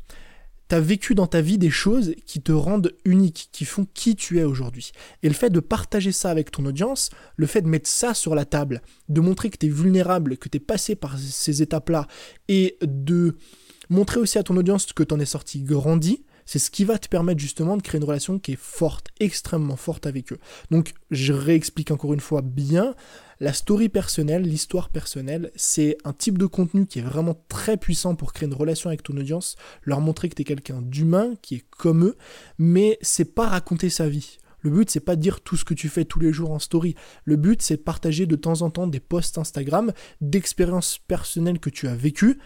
Tu 0.68 0.74
as 0.74 0.80
vécu 0.80 1.14
dans 1.14 1.28
ta 1.28 1.40
vie 1.40 1.58
des 1.58 1.70
choses 1.70 2.14
qui 2.26 2.42
te 2.42 2.52
rendent 2.52 2.92
unique, 3.04 3.48
qui 3.52 3.64
font 3.64 3.86
qui 3.94 4.16
tu 4.16 4.38
es 4.40 4.44
aujourd'hui. 4.44 4.90
Et 5.22 5.28
le 5.28 5.34
fait 5.34 5.50
de 5.50 5.60
partager 5.60 6.10
ça 6.12 6.30
avec 6.30 6.50
ton 6.50 6.66
audience, 6.66 7.10
le 7.36 7.46
fait 7.46 7.62
de 7.62 7.68
mettre 7.68 7.88
ça 7.88 8.14
sur 8.14 8.34
la 8.34 8.44
table, 8.44 8.82
de 9.08 9.20
montrer 9.20 9.48
que 9.48 9.58
tu 9.58 9.66
es 9.66 9.70
vulnérable, 9.70 10.36
que 10.36 10.48
tu 10.48 10.56
es 10.56 10.60
passé 10.60 10.96
par 10.96 11.18
ces 11.18 11.62
étapes-là, 11.62 12.08
et 12.48 12.76
de 12.82 13.38
montrer 13.88 14.18
aussi 14.18 14.38
à 14.38 14.42
ton 14.42 14.56
audience 14.56 14.92
que 14.92 15.04
tu 15.04 15.14
en 15.14 15.20
es 15.20 15.24
sorti 15.24 15.62
grandi, 15.62 16.25
c'est 16.46 16.58
ce 16.58 16.70
qui 16.70 16.84
va 16.84 16.98
te 16.98 17.08
permettre 17.08 17.40
justement 17.40 17.76
de 17.76 17.82
créer 17.82 17.98
une 17.98 18.06
relation 18.06 18.38
qui 18.38 18.52
est 18.52 18.60
forte, 18.60 19.08
extrêmement 19.20 19.76
forte 19.76 20.06
avec 20.06 20.32
eux. 20.32 20.38
Donc 20.70 20.94
je 21.10 21.32
réexplique 21.32 21.90
encore 21.90 22.14
une 22.14 22.20
fois 22.20 22.40
bien, 22.40 22.94
la 23.40 23.52
story 23.52 23.90
personnelle, 23.90 24.42
l'histoire 24.42 24.88
personnelle, 24.88 25.50
c'est 25.56 25.98
un 26.04 26.12
type 26.12 26.38
de 26.38 26.46
contenu 26.46 26.86
qui 26.86 27.00
est 27.00 27.02
vraiment 27.02 27.44
très 27.48 27.76
puissant 27.76 28.14
pour 28.14 28.32
créer 28.32 28.48
une 28.48 28.54
relation 28.54 28.88
avec 28.88 29.02
ton 29.02 29.16
audience, 29.16 29.56
leur 29.82 30.00
montrer 30.00 30.28
que 30.28 30.34
tu 30.36 30.42
es 30.42 30.44
quelqu'un 30.46 30.80
d'humain, 30.80 31.34
qui 31.42 31.56
est 31.56 31.64
comme 31.70 32.04
eux, 32.04 32.16
mais 32.58 32.98
c'est 33.02 33.34
pas 33.34 33.48
raconter 33.48 33.90
sa 33.90 34.08
vie. 34.08 34.38
Le 34.60 34.70
but, 34.70 34.90
c'est 34.90 35.00
pas 35.00 35.16
dire 35.16 35.42
tout 35.42 35.56
ce 35.56 35.64
que 35.64 35.74
tu 35.74 35.88
fais 35.88 36.04
tous 36.04 36.18
les 36.18 36.32
jours 36.32 36.50
en 36.50 36.58
story. 36.58 36.96
Le 37.24 37.36
but, 37.36 37.62
c'est 37.62 37.76
partager 37.76 38.26
de 38.26 38.36
temps 38.36 38.62
en 38.62 38.70
temps 38.70 38.86
des 38.86 39.00
posts 39.00 39.38
Instagram 39.38 39.92
d'expériences 40.20 40.98
personnelles 41.06 41.60
que 41.60 41.70
tu 41.70 41.86
as 41.86 41.94
vécues 41.94 42.38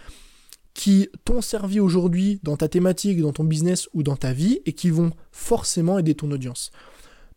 qui 0.81 1.11
t'ont 1.27 1.43
servi 1.43 1.79
aujourd'hui 1.79 2.41
dans 2.43 2.57
ta 2.57 2.67
thématique, 2.67 3.21
dans 3.21 3.35
ton 3.35 3.45
business 3.45 3.87
ou 3.93 4.03
dans 4.03 4.17
ta 4.17 4.33
vie 4.33 4.61
et 4.65 4.73
qui 4.73 4.89
vont 4.89 5.11
forcément 5.31 5.99
aider 5.99 6.15
ton 6.15 6.31
audience 6.31 6.71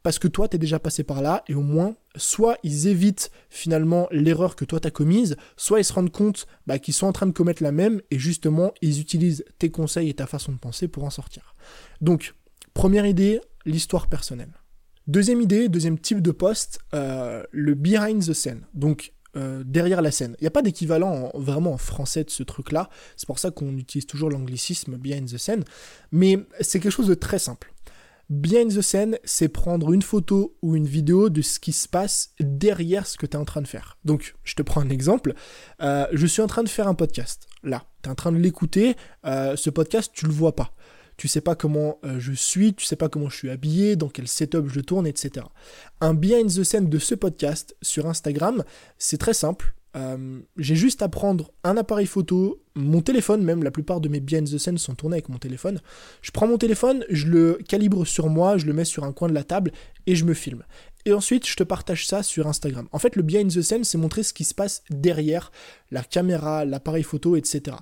parce 0.02 0.18
que 0.18 0.30
toi, 0.30 0.50
tu 0.50 0.58
es 0.58 0.60
déjà 0.60 0.80
passé 0.80 1.04
par 1.04 1.22
là, 1.22 1.44
et 1.48 1.56
au 1.56 1.62
moins, 1.62 1.96
soit 2.18 2.58
ils 2.62 2.88
évitent 2.88 3.32
finalement 3.50 4.08
l'erreur 4.12 4.58
que 4.58 4.66
toi 4.66 4.82
t'as 4.82 4.92
commise, 4.92 5.38
soit 5.56 5.80
ils 5.80 5.86
se 5.86 5.94
rendent 5.94 6.12
compte 6.12 6.46
bah, 6.68 6.78
qu'ils 6.78 6.94
sont 6.94 7.08
en 7.08 7.14
train 7.14 7.26
de 7.26 7.32
commettre 7.32 7.64
la 7.64 7.72
même, 7.72 8.02
et 8.12 8.20
justement, 8.20 8.74
ils 8.82 9.00
utilisent 9.00 9.46
tes 9.60 9.72
conseils 9.72 10.10
et 10.10 10.14
ta 10.14 10.28
façon 10.28 10.52
de 10.52 10.58
penser 10.58 10.90
pour 10.90 11.06
en 11.06 11.10
sortir. 11.10 11.56
Donc, 12.02 12.36
première 12.74 13.06
idée, 13.06 13.40
l'histoire 13.66 14.08
personnelle. 14.08 14.52
Deuxième 15.08 15.40
idée, 15.40 15.70
deuxième 15.70 15.98
type 15.98 16.22
de 16.22 16.32
poste, 16.32 16.80
euh, 16.94 17.44
le 17.52 17.74
behind 17.74 18.26
the 18.26 18.34
scene. 18.34 18.68
Donc, 18.74 19.14
euh, 19.36 19.64
derrière 19.66 20.02
la 20.02 20.12
scène. 20.12 20.36
Il 20.40 20.44
n'y 20.44 20.48
a 20.48 20.52
pas 20.52 20.62
d'équivalent 20.62 21.32
vraiment 21.34 21.74
en 21.74 21.78
français 21.78 22.24
de 22.24 22.30
ce 22.30 22.44
truc-là. 22.44 22.90
C'est 23.18 23.26
pour 23.26 23.40
ça 23.40 23.52
qu'on 23.52 23.78
utilise 23.78 24.06
toujours 24.06 24.30
l'anglicisme 24.30 24.98
behind 24.98 25.32
the 25.32 25.38
scene. 25.38 25.64
Mais 26.12 26.40
c'est 26.62 26.80
quelque 26.80 26.92
chose 26.92 27.08
de 27.08 27.16
très 27.16 27.40
simple. 27.40 27.74
Behind 28.30 28.74
the 28.74 28.82
scene, 28.82 29.18
c'est 29.26 29.50
prendre 29.50 29.92
une 29.92 30.02
photo 30.02 30.56
ou 30.62 30.76
une 30.76 30.88
vidéo 30.88 31.30
de 31.30 31.42
ce 31.42 31.60
qui 31.60 31.74
se 31.74 31.88
passe 31.88 32.34
derrière 32.40 33.06
ce 33.06 33.18
que 33.18 33.26
tu 33.26 33.34
es 33.34 33.40
en 33.40 33.46
train 33.46 33.62
de 33.62 33.68
faire. 33.68 33.98
Donc, 34.06 34.36
je 34.44 34.56
te 34.56 34.62
prends 34.62 34.82
un 34.82 34.90
exemple. 34.90 35.34
Euh, 35.82 36.08
je 36.14 36.26
suis 36.26 36.42
en 36.42 36.48
train 36.48 36.64
de 36.64 36.70
faire 36.70 36.88
un 36.88 36.96
podcast. 36.96 37.48
Là, 37.64 37.84
tu 38.02 38.08
es 38.08 38.12
en 38.12 38.16
train 38.16 38.32
de 38.32 38.38
l'écouter. 38.38 38.96
Euh, 39.26 39.56
ce 39.58 39.70
podcast, 39.70 40.12
tu 40.14 40.26
le 40.26 40.32
vois 40.32 40.56
pas. 40.56 40.74
Tu 41.18 41.28
sais 41.28 41.42
pas 41.42 41.56
comment 41.56 42.00
euh, 42.06 42.20
je 42.20 42.34
suis, 42.34 42.74
tu 42.74 42.86
sais 42.86 42.96
pas 42.96 43.10
comment 43.10 43.30
je 43.30 43.36
suis 43.36 43.50
habillé, 43.50 43.96
dans 43.96 44.10
quel 44.10 44.28
setup 44.28 44.68
je 44.68 44.80
tourne, 44.80 45.08
etc. 45.08 45.46
Un 46.02 46.14
behind 46.14 46.50
the 46.50 46.64
scene 46.64 46.90
de 46.90 47.00
ce 47.00 47.16
podcast 47.16 47.76
sur 47.82 48.08
Instagram, 48.08 48.64
c'est 48.98 49.18
très 49.18 49.34
simple. 49.34 49.74
Euh, 49.96 50.40
j'ai 50.58 50.76
juste 50.76 51.04
à 51.04 51.10
prendre 51.10 51.52
un 51.64 51.78
appareil 51.78 52.08
photo, 52.08 52.62
mon 52.74 53.02
téléphone 53.02 53.44
même, 53.44 53.62
la 53.62 53.70
plupart 53.70 54.02
de 54.02 54.10
mes 54.10 54.20
behind 54.20 54.50
the 54.50 54.58
scenes 54.58 54.80
sont 54.80 54.96
tournés 54.96 55.18
avec 55.18 55.30
mon 55.30 55.38
téléphone. 55.38 55.82
Je 56.22 56.32
prends 56.32 56.48
mon 56.48 56.58
téléphone, 56.58 57.06
je 57.10 57.28
le 57.28 57.60
calibre 57.68 58.06
sur 58.06 58.28
moi, 58.30 58.58
je 58.58 58.66
le 58.66 58.74
mets 58.74 58.86
sur 58.86 59.04
un 59.04 59.14
coin 59.14 59.30
de 59.30 59.34
la 59.34 59.44
table 59.44 59.72
et 60.08 60.16
je 60.16 60.26
me 60.26 60.34
filme. 60.34 60.64
Et 61.06 61.14
ensuite, 61.14 61.46
je 61.46 61.56
te 61.56 61.64
partage 61.64 62.08
ça 62.08 62.24
sur 62.24 62.48
Instagram. 62.48 62.88
En 62.92 63.00
fait, 63.00 63.16
le 63.16 63.24
behind 63.24 63.54
the 63.54 63.62
scene, 63.62 63.84
c'est 63.84 63.98
montrer 63.98 64.24
ce 64.24 64.34
qui 64.34 64.46
se 64.46 64.56
passe 64.56 64.84
derrière 64.90 65.52
la 65.92 66.02
caméra, 66.02 66.66
l'appareil 66.66 67.04
photo, 67.04 67.36
etc. 67.36 67.78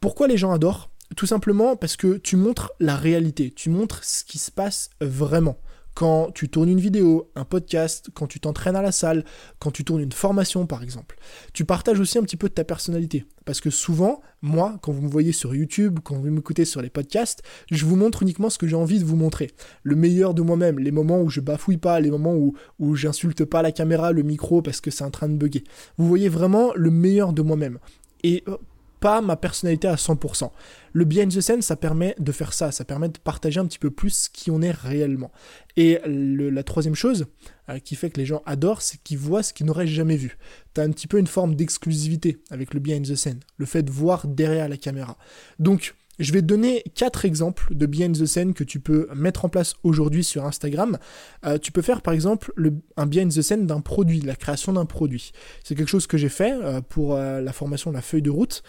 Pourquoi 0.00 0.26
les 0.26 0.36
gens 0.36 0.52
adorent? 0.52 0.90
Tout 1.14 1.26
simplement 1.26 1.76
parce 1.76 1.96
que 1.96 2.16
tu 2.16 2.36
montres 2.36 2.72
la 2.80 2.96
réalité, 2.96 3.52
tu 3.52 3.70
montres 3.70 4.02
ce 4.02 4.24
qui 4.24 4.38
se 4.38 4.50
passe 4.50 4.90
vraiment 5.00 5.58
quand 5.96 6.30
tu 6.30 6.50
tournes 6.50 6.68
une 6.68 6.78
vidéo, 6.78 7.32
un 7.36 7.46
podcast, 7.46 8.10
quand 8.12 8.26
tu 8.26 8.38
t'entraînes 8.38 8.76
à 8.76 8.82
la 8.82 8.92
salle, 8.92 9.24
quand 9.58 9.70
tu 9.70 9.82
tournes 9.82 10.02
une 10.02 10.12
formation 10.12 10.66
par 10.66 10.82
exemple. 10.82 11.16
Tu 11.54 11.64
partages 11.64 11.98
aussi 11.98 12.18
un 12.18 12.22
petit 12.22 12.36
peu 12.36 12.50
de 12.50 12.52
ta 12.52 12.64
personnalité. 12.64 13.24
Parce 13.46 13.62
que 13.62 13.70
souvent, 13.70 14.20
moi, 14.42 14.78
quand 14.82 14.92
vous 14.92 15.00
me 15.00 15.08
voyez 15.08 15.32
sur 15.32 15.54
YouTube, 15.54 16.00
quand 16.04 16.16
vous 16.16 16.30
m'écoutez 16.30 16.66
sur 16.66 16.82
les 16.82 16.90
podcasts, 16.90 17.42
je 17.70 17.86
vous 17.86 17.96
montre 17.96 18.22
uniquement 18.22 18.50
ce 18.50 18.58
que 18.58 18.66
j'ai 18.66 18.76
envie 18.76 18.98
de 18.98 19.06
vous 19.06 19.16
montrer. 19.16 19.50
Le 19.84 19.96
meilleur 19.96 20.34
de 20.34 20.42
moi-même, 20.42 20.78
les 20.78 20.90
moments 20.90 21.22
où 21.22 21.30
je 21.30 21.40
bafouille 21.40 21.78
pas, 21.78 21.98
les 21.98 22.10
moments 22.10 22.34
où, 22.34 22.52
où 22.78 22.94
j'insulte 22.94 23.46
pas 23.46 23.62
la 23.62 23.72
caméra, 23.72 24.12
le 24.12 24.22
micro 24.22 24.60
parce 24.60 24.82
que 24.82 24.90
c'est 24.90 25.04
en 25.04 25.10
train 25.10 25.30
de 25.30 25.36
bugger. 25.36 25.64
Vous 25.96 26.06
voyez 26.06 26.28
vraiment 26.28 26.72
le 26.74 26.90
meilleur 26.90 27.32
de 27.32 27.40
moi-même. 27.40 27.78
Et 28.22 28.44
euh, 28.48 28.58
pas 29.00 29.20
ma 29.20 29.36
personnalité 29.36 29.88
à 29.88 29.94
100%. 29.96 30.50
Le 30.92 31.04
behind 31.04 31.32
the 31.32 31.40
scene, 31.40 31.62
ça 31.62 31.76
permet 31.76 32.14
de 32.18 32.32
faire 32.32 32.52
ça, 32.52 32.72
ça 32.72 32.84
permet 32.84 33.08
de 33.08 33.18
partager 33.18 33.60
un 33.60 33.66
petit 33.66 33.78
peu 33.78 33.90
plus 33.90 34.28
qui 34.28 34.50
on 34.50 34.62
est 34.62 34.70
réellement. 34.70 35.30
Et 35.76 35.98
la 36.06 36.62
troisième 36.62 36.94
chose 36.94 37.26
euh, 37.68 37.78
qui 37.78 37.96
fait 37.96 38.10
que 38.10 38.18
les 38.18 38.26
gens 38.26 38.42
adorent, 38.46 38.82
c'est 38.82 39.02
qu'ils 39.02 39.18
voient 39.18 39.42
ce 39.42 39.52
qu'ils 39.52 39.66
n'auraient 39.66 39.86
jamais 39.86 40.16
vu. 40.16 40.38
Tu 40.74 40.80
as 40.80 40.84
un 40.84 40.90
petit 40.90 41.06
peu 41.06 41.18
une 41.18 41.26
forme 41.26 41.54
d'exclusivité 41.54 42.38
avec 42.50 42.72
le 42.72 42.80
behind 42.80 43.06
the 43.06 43.14
scene, 43.14 43.40
le 43.58 43.66
fait 43.66 43.82
de 43.82 43.90
voir 43.90 44.26
derrière 44.26 44.68
la 44.68 44.76
caméra. 44.76 45.18
Donc, 45.58 45.94
je 46.18 46.32
vais 46.32 46.40
te 46.40 46.46
donner 46.46 46.82
quatre 46.94 47.24
exemples 47.24 47.74
de 47.74 47.86
behind 47.86 48.18
the 48.18 48.26
scene 48.26 48.54
que 48.54 48.64
tu 48.64 48.80
peux 48.80 49.08
mettre 49.14 49.44
en 49.44 49.48
place 49.48 49.74
aujourd'hui 49.82 50.24
sur 50.24 50.44
Instagram. 50.44 50.98
Euh, 51.44 51.58
tu 51.58 51.72
peux 51.72 51.82
faire 51.82 52.02
par 52.02 52.14
exemple 52.14 52.52
le, 52.56 52.74
un 52.96 53.06
behind 53.06 53.32
the 53.32 53.42
scene 53.42 53.66
d'un 53.66 53.80
produit, 53.80 54.20
la 54.20 54.34
création 54.34 54.72
d'un 54.72 54.86
produit. 54.86 55.32
C'est 55.62 55.74
quelque 55.74 55.88
chose 55.88 56.06
que 56.06 56.16
j'ai 56.16 56.28
fait 56.28 56.52
euh, 56.52 56.80
pour 56.80 57.14
euh, 57.14 57.40
la 57.40 57.52
formation 57.52 57.90
de 57.90 57.96
la 57.96 58.02
feuille 58.02 58.22
de 58.22 58.30
route. 58.30 58.62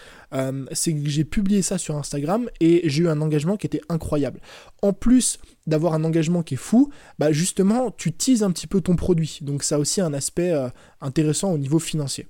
c'est 0.72 0.94
que 0.94 1.10
j'ai 1.10 1.24
publié 1.24 1.62
ça 1.62 1.78
sur 1.78 1.96
Instagram 1.96 2.50
et 2.60 2.90
j'ai 2.90 3.04
eu 3.04 3.08
un 3.08 3.22
engagement 3.22 3.58
qui 3.58 3.66
était 3.66 3.82
incroyable. 3.90 4.40
En 4.82 4.94
plus 4.94 5.40
d'avoir 5.66 5.94
un 5.94 6.04
engagement 6.04 6.44
qui 6.44 6.56
est 6.56 6.58
fou, 6.58 6.92
bah 7.20 7.32
justement 7.32 7.92
tu 7.92 8.12
teases 8.12 8.44
un 8.44 8.52
petit 8.52 8.68
peu 8.68 8.82
ton 8.82 8.96
produit. 8.96 9.40
Donc 9.42 9.64
ça 9.64 9.76
a 9.76 9.80
aussi 9.80 10.02
un 10.02 10.14
aspect 10.14 10.54
intéressant 11.02 11.52
au 11.52 11.58
niveau 11.58 11.80
financier. 11.80 12.28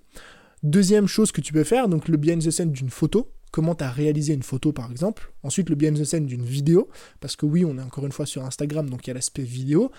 Deuxième 0.64 1.08
chose 1.08 1.32
que 1.32 1.42
tu 1.42 1.54
peux 1.54 1.64
faire, 1.64 1.88
donc 1.88 2.08
le 2.08 2.18
behind 2.18 2.44
the 2.44 2.52
scene 2.52 2.72
d'une 2.72 2.90
photo 2.90 3.32
comment 3.52 3.76
tu 3.76 3.84
as 3.84 3.92
réalisé 3.92 4.34
une 4.34 4.44
photo 4.44 4.72
par 4.72 4.92
exemple. 4.92 5.32
Ensuite, 5.44 5.70
le 5.70 5.76
behind 5.76 6.00
the 6.00 6.04
scene 6.04 6.26
d'une 6.26 6.46
vidéo, 6.46 6.90
parce 7.20 7.36
que 7.36 7.46
oui, 7.46 7.66
on 7.66 7.78
est 7.78 7.82
encore 7.82 8.06
une 8.06 8.12
fois 8.12 8.26
sur 8.26 8.44
Instagram, 8.46 8.90
donc 8.90 9.08
il 9.08 9.10
y 9.10 9.12
a 9.12 9.14
l'aspect 9.14 9.44
vidéo. 9.44 9.92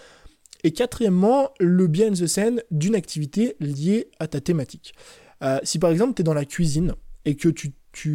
Et 0.65 0.73
quatrièmement, 0.73 1.51
le 1.61 1.87
behind 1.87 2.19
the 2.19 2.27
scene 2.27 2.63
d'une 2.71 2.95
activité 2.95 3.57
liée 3.61 4.11
à 4.19 4.27
ta 4.27 4.41
thématique. 4.41 4.95
Euh, 5.43 5.59
si 5.63 5.79
par 5.79 5.91
exemple 5.91 6.15
tu 6.15 6.23
es 6.23 6.25
dans 6.25 6.35
la 6.35 6.45
cuisine 6.45 6.95
et 7.25 7.37
que 7.37 7.49
tu, 7.49 7.75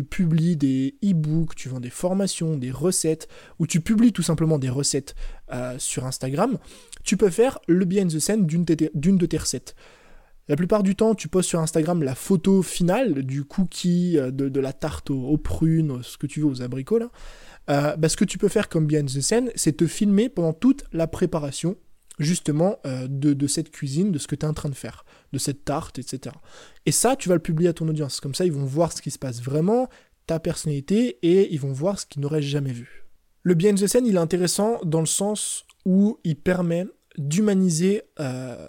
publies 0.09 0.55
des 0.55 0.95
e-books, 1.03 1.55
tu 1.55 1.67
vends 1.67 1.81
des 1.81 1.89
formations, 1.89 2.55
des 2.55 2.71
recettes, 2.71 3.27
ou 3.59 3.67
tu 3.67 3.81
publies 3.81 4.13
tout 4.13 4.21
simplement 4.21 4.57
des 4.57 4.69
recettes 4.69 5.13
euh, 5.51 5.75
sur 5.77 6.05
Instagram, 6.05 6.57
tu 7.03 7.17
peux 7.17 7.29
faire 7.29 7.59
le 7.67 7.83
behind 7.83 8.09
the 8.09 8.19
scene 8.19 8.45
d'une 8.45 8.63
de 8.63 9.25
tes 9.25 9.37
recettes. 9.37 9.75
La 10.49 10.57
plupart 10.57 10.83
du 10.83 10.95
temps, 10.95 11.15
tu 11.15 11.29
postes 11.29 11.49
sur 11.49 11.59
Instagram 11.59 12.03
la 12.03 12.15
photo 12.15 12.61
finale 12.61 13.23
du 13.23 13.45
cookie, 13.45 14.17
euh, 14.17 14.29
de, 14.29 14.59
la 14.59 14.73
tarte 14.73 15.09
aux, 15.09 15.37
prunes, 15.37 16.03
ce 16.03 16.17
que 16.17 16.27
tu 16.27 16.41
veux, 16.41 16.47
aux 16.47 16.61
abricots 16.61 16.97
là. 16.97 17.09
Euh, 17.69 17.95
bah, 17.95 18.09
ce 18.09 18.17
que 18.17 18.25
tu 18.25 18.37
peux 18.37 18.49
faire 18.49 18.67
comme 18.67 18.85
behind 18.85 19.07
the 19.07 19.21
scene, 19.21 19.51
c'est 19.55 19.77
te 19.77 19.87
filmer 19.87 20.27
pendant 20.27 20.51
toute 20.51 20.83
la 20.91 21.07
préparation 21.07 21.77
justement 22.19 22.77
euh, 22.85 23.07
de, 23.09 23.47
cette 23.47 23.71
cuisine, 23.71 24.11
de 24.11 24.19
ce 24.19 24.27
que 24.27 24.35
tu 24.35 24.45
es 24.45 24.49
en 24.49 24.53
train 24.53 24.69
de 24.69 24.75
faire, 24.75 25.05
de 25.31 25.39
cette 25.39 25.63
tarte, 25.63 25.97
etc. 25.97 26.35
Et 26.85 26.91
ça, 26.91 27.15
tu 27.15 27.29
vas 27.29 27.35
le 27.35 27.41
publier 27.41 27.69
à 27.69 27.73
ton 27.73 27.87
audience. 27.87 28.19
Comme 28.19 28.35
ça, 28.35 28.45
ils 28.45 28.51
vont 28.51 28.65
voir 28.65 28.91
ce 28.91 29.01
qui 29.01 29.11
se 29.11 29.17
passe 29.17 29.41
vraiment, 29.41 29.89
ta 30.27 30.39
personnalité, 30.39 31.19
et 31.23 31.53
ils 31.53 31.59
vont 31.59 31.71
voir 31.71 31.99
ce 31.99 32.05
qu'ils 32.05 32.21
n'auraient 32.21 32.41
jamais 32.41 32.73
vu. 32.73 33.05
Le 33.43 33.55
behind 33.55 33.79
the 33.79 33.87
scene, 33.87 34.05
il 34.05 34.15
est 34.15 34.19
intéressant 34.19 34.79
dans 34.83 34.99
le 34.99 35.05
sens 35.05 35.65
où 35.85 36.19
il 36.23 36.35
permet 36.35 36.85
d'humaniser 37.17 38.03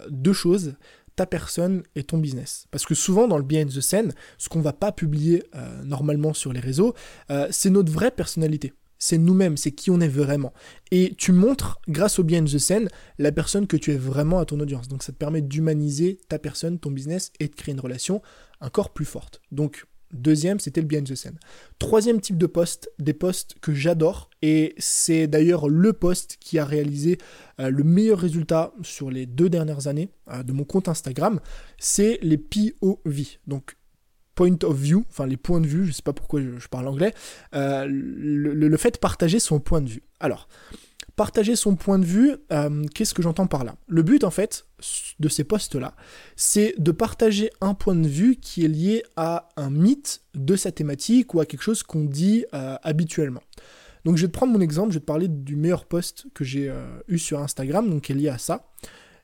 deux 0.09 0.33
choses 0.33 0.75
ta 1.15 1.25
personne 1.25 1.83
et 1.95 2.03
ton 2.03 2.17
business. 2.17 2.67
Parce 2.71 2.85
que 2.85 2.95
souvent 2.95 3.27
dans 3.27 3.37
le 3.37 3.43
behind 3.43 3.69
the 3.69 3.81
scene, 3.81 4.13
ce 4.37 4.49
qu'on 4.49 4.61
va 4.61 4.73
pas 4.73 4.91
publier 4.91 5.43
euh, 5.55 5.83
normalement 5.83 6.33
sur 6.33 6.53
les 6.53 6.59
réseaux, 6.59 6.93
euh, 7.29 7.47
c'est 7.51 7.69
notre 7.69 7.91
vraie 7.91 8.11
personnalité. 8.11 8.73
C'est 8.97 9.17
nous-mêmes, 9.17 9.57
c'est 9.57 9.71
qui 9.71 9.91
on 9.91 9.99
est 9.99 10.07
vraiment. 10.07 10.53
Et 10.91 11.13
tu 11.17 11.31
montres, 11.31 11.79
grâce 11.87 12.17
au 12.17 12.23
behind 12.23 12.49
the 12.49 12.57
scene, 12.57 12.87
la 13.19 13.31
personne 13.31 13.67
que 13.67 13.77
tu 13.77 13.91
es 13.91 13.97
vraiment 13.97 14.39
à 14.39 14.45
ton 14.45 14.59
audience. 14.59 14.87
Donc 14.87 15.03
ça 15.03 15.11
te 15.11 15.17
permet 15.17 15.41
d'humaniser 15.41 16.17
ta 16.29 16.39
personne, 16.39 16.79
ton 16.79 16.91
business 16.91 17.31
et 17.39 17.47
de 17.47 17.55
créer 17.55 17.73
une 17.73 17.81
relation 17.81 18.21
encore 18.61 18.93
plus 18.93 19.05
forte. 19.05 19.41
Donc 19.51 19.85
Deuxième, 20.15 20.59
c'était 20.59 20.81
le 20.81 20.87
behind 20.87 21.07
the 21.07 21.15
scene. 21.15 21.37
Troisième 21.79 22.21
type 22.21 22.37
de 22.37 22.47
poste, 22.47 22.89
des 22.99 23.13
postes 23.13 23.55
que 23.61 23.73
j'adore, 23.73 24.29
et 24.41 24.73
c'est 24.77 25.27
d'ailleurs 25.27 25.69
le 25.69 25.93
poste 25.93 26.37
qui 26.39 26.57
a 26.59 26.65
réalisé 26.65 27.17
euh, 27.59 27.69
le 27.69 27.83
meilleur 27.83 28.19
résultat 28.19 28.73
sur 28.81 29.11
les 29.11 29.25
deux 29.25 29.49
dernières 29.49 29.87
années 29.87 30.09
euh, 30.31 30.43
de 30.43 30.53
mon 30.53 30.63
compte 30.63 30.87
Instagram, 30.87 31.39
c'est 31.77 32.19
les 32.21 32.37
POV. 32.37 33.39
Donc 33.47 33.77
point 34.35 34.57
of 34.63 34.77
view, 34.77 35.05
enfin 35.09 35.25
les 35.25 35.37
points 35.37 35.61
de 35.61 35.67
vue, 35.67 35.83
je 35.83 35.89
ne 35.89 35.93
sais 35.93 36.03
pas 36.03 36.13
pourquoi 36.13 36.41
je, 36.41 36.67
parle 36.67 36.87
anglais, 36.87 37.13
euh, 37.53 37.85
le, 37.87 38.53
le, 38.53 38.77
fait 38.77 38.91
de 38.91 38.97
partager 38.97 39.39
son 39.39 39.59
point 39.59 39.81
de 39.81 39.89
vue. 39.89 40.03
Alors, 40.19 40.47
partager 41.15 41.55
son 41.55 41.75
point 41.75 41.99
de 41.99 42.05
vue, 42.05 42.35
euh, 42.51 42.85
qu'est-ce 42.93 43.13
que 43.13 43.21
j'entends 43.21 43.47
par 43.47 43.63
là? 43.63 43.75
Le 43.87 44.03
but 44.03 44.23
en 44.23 44.31
fait 44.31 44.65
de 45.19 45.29
ces 45.29 45.43
posts-là, 45.43 45.95
c'est 46.35 46.75
de 46.77 46.91
partager 46.91 47.49
un 47.61 47.73
point 47.73 47.95
de 47.95 48.07
vue 48.07 48.35
qui 48.35 48.65
est 48.65 48.69
lié 48.69 49.03
à 49.15 49.49
un 49.55 49.69
mythe 49.69 50.21
de 50.33 50.55
sa 50.55 50.71
thématique 50.71 51.33
ou 51.33 51.39
à 51.39 51.45
quelque 51.45 51.61
chose 51.61 51.83
qu'on 51.83 52.03
dit 52.03 52.45
euh, 52.53 52.75
habituellement. 52.83 53.41
Donc 54.03 54.17
je 54.17 54.23
vais 54.23 54.27
te 54.27 54.33
prendre 54.33 54.53
mon 54.53 54.61
exemple, 54.61 54.89
je 54.89 54.95
vais 54.95 55.01
te 55.01 55.05
parler 55.05 55.27
du 55.27 55.55
meilleur 55.55 55.85
post 55.85 56.27
que 56.33 56.43
j'ai 56.43 56.69
euh, 56.69 56.85
eu 57.07 57.17
sur 57.17 57.39
Instagram, 57.39 57.89
donc 57.89 58.03
qui 58.03 58.11
est 58.11 58.15
lié 58.15 58.29
à 58.29 58.37
ça. 58.37 58.67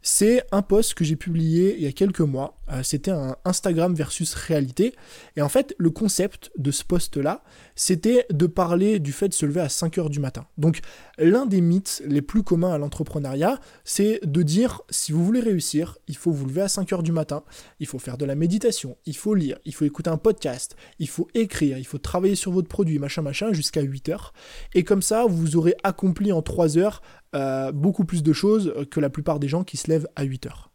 C'est 0.02 0.44
un 0.52 0.62
post 0.62 0.96
que 0.96 1.04
j'ai 1.04 1.16
publié 1.16 1.76
il 1.78 1.84
y 1.84 1.88
a 1.88 1.92
quelques 1.92 2.22
mois. 2.22 2.58
Euh, 2.72 2.82
c'était 2.84 3.12
un 3.12 3.36
Instagram 3.46 3.94
versus 3.94 4.34
réalité. 4.34 4.96
Et 5.36 5.42
en 5.42 5.50
fait, 5.50 5.76
le 5.78 5.90
concept 5.92 6.52
de 6.58 6.72
ce 6.72 6.84
post-là, 6.84 7.44
c'était 7.76 8.26
de 8.32 8.48
parler 8.48 9.00
du 9.00 9.12
fait 9.12 9.28
de 9.28 9.34
se 9.34 9.46
lever 9.46 9.62
à 9.62 9.70
5 9.70 9.98
heures 9.98 10.10
du 10.10 10.20
matin. 10.20 10.48
Donc, 10.58 10.80
l'un 11.18 11.46
des 11.46 11.62
mythes 11.62 12.02
les 12.06 12.22
plus 12.22 12.44
communs 12.44 12.74
à 12.74 12.78
l'entrepreneuriat, 12.78 13.60
c'est 13.84 14.20
de 14.24 14.42
dire 14.42 14.82
si 14.90 15.12
vous 15.12 15.24
voulez 15.24 15.40
réussir, 15.40 15.98
il 16.08 16.18
faut 16.18 16.32
vous 16.32 16.46
lever 16.46 16.62
à 16.62 16.68
5 16.68 16.92
heures 16.94 17.04
du 17.04 17.12
matin, 17.12 17.44
il 17.80 17.88
faut 17.88 18.00
faire 18.00 18.18
de 18.18 18.26
la 18.26 18.36
méditation, 18.36 18.98
il 19.06 19.16
faut 19.16 19.36
lire, 19.36 19.60
il 19.66 19.74
faut 19.74 19.86
écouter 19.86 20.10
un 20.10 20.18
podcast, 20.18 20.76
il 21.00 21.10
faut 21.10 21.28
écrire, 21.34 21.78
il 21.78 21.86
faut 21.86 21.98
travailler 21.98 22.36
sur 22.36 22.52
votre 22.52 22.68
produit, 22.68 22.98
machin, 22.98 23.22
machin, 23.22 23.54
jusqu'à 23.54 23.82
8 23.82 24.10
heures. 24.10 24.34
Et 24.74 24.84
comme 24.84 25.02
ça, 25.02 25.26
vous 25.28 25.56
aurez 25.56 25.76
accompli 25.84 26.32
en 26.32 26.42
3 26.42 26.78
heures 26.78 27.02
euh, 27.36 27.72
beaucoup 27.72 28.06
plus 28.06 28.24
de 28.24 28.34
choses 28.34 28.74
que 28.92 29.00
la 29.00 29.10
plupart 29.10 29.40
des 29.40 29.48
gens 29.48 29.64
qui 29.64 29.78
se 29.78 29.90
lèvent 29.90 30.08
à 30.16 30.24
8 30.24 30.46
heures. 30.48 30.72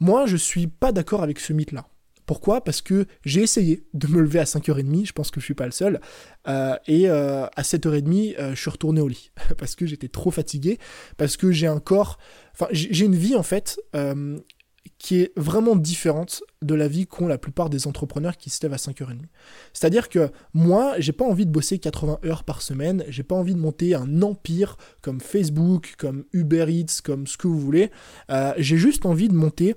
Moi, 0.00 0.26
je 0.26 0.36
suis 0.36 0.66
pas 0.66 0.92
d'accord 0.92 1.22
avec 1.22 1.38
ce 1.38 1.52
mythe-là. 1.52 1.86
Pourquoi? 2.26 2.64
Parce 2.64 2.80
que 2.80 3.06
j'ai 3.24 3.42
essayé 3.42 3.84
de 3.92 4.06
me 4.06 4.20
lever 4.20 4.38
à 4.38 4.44
5h30, 4.44 5.06
je 5.06 5.12
pense 5.12 5.30
que 5.30 5.40
je 5.40 5.44
suis 5.44 5.54
pas 5.54 5.66
le 5.66 5.72
seul, 5.72 6.00
euh, 6.48 6.74
et 6.86 7.08
euh, 7.08 7.46
à 7.54 7.62
7h30, 7.62 8.36
euh, 8.38 8.54
je 8.54 8.60
suis 8.60 8.70
retourné 8.70 9.00
au 9.00 9.08
lit, 9.08 9.30
parce 9.58 9.74
que 9.74 9.86
j'étais 9.86 10.08
trop 10.08 10.30
fatigué, 10.30 10.78
parce 11.16 11.36
que 11.36 11.52
j'ai 11.52 11.66
un 11.66 11.80
corps, 11.80 12.18
enfin 12.52 12.66
j'ai 12.70 13.04
une 13.04 13.14
vie 13.14 13.36
en 13.36 13.42
fait 13.42 13.78
qui 15.04 15.20
est 15.20 15.32
vraiment 15.36 15.76
différente 15.76 16.42
de 16.62 16.74
la 16.74 16.88
vie 16.88 17.06
qu'ont 17.06 17.26
la 17.26 17.36
plupart 17.36 17.68
des 17.68 17.86
entrepreneurs 17.86 18.38
qui 18.38 18.48
se 18.48 18.62
lèvent 18.62 18.72
à 18.72 18.78
5h30. 18.78 19.18
C'est-à-dire 19.74 20.08
que 20.08 20.30
moi, 20.54 20.94
j'ai 20.96 21.12
pas 21.12 21.26
envie 21.26 21.44
de 21.44 21.50
bosser 21.50 21.78
80 21.78 22.20
heures 22.24 22.42
par 22.42 22.62
semaine, 22.62 23.04
j'ai 23.08 23.22
pas 23.22 23.34
envie 23.34 23.54
de 23.54 23.60
monter 23.60 23.94
un 23.94 24.22
empire 24.22 24.78
comme 25.02 25.20
Facebook, 25.20 25.96
comme 25.98 26.24
Uber 26.32 26.64
Eats, 26.70 27.02
comme 27.04 27.26
ce 27.26 27.36
que 27.36 27.46
vous 27.46 27.60
voulez. 27.60 27.90
j'ai 28.56 28.78
juste 28.78 29.04
envie 29.04 29.28
de 29.28 29.34
monter 29.34 29.76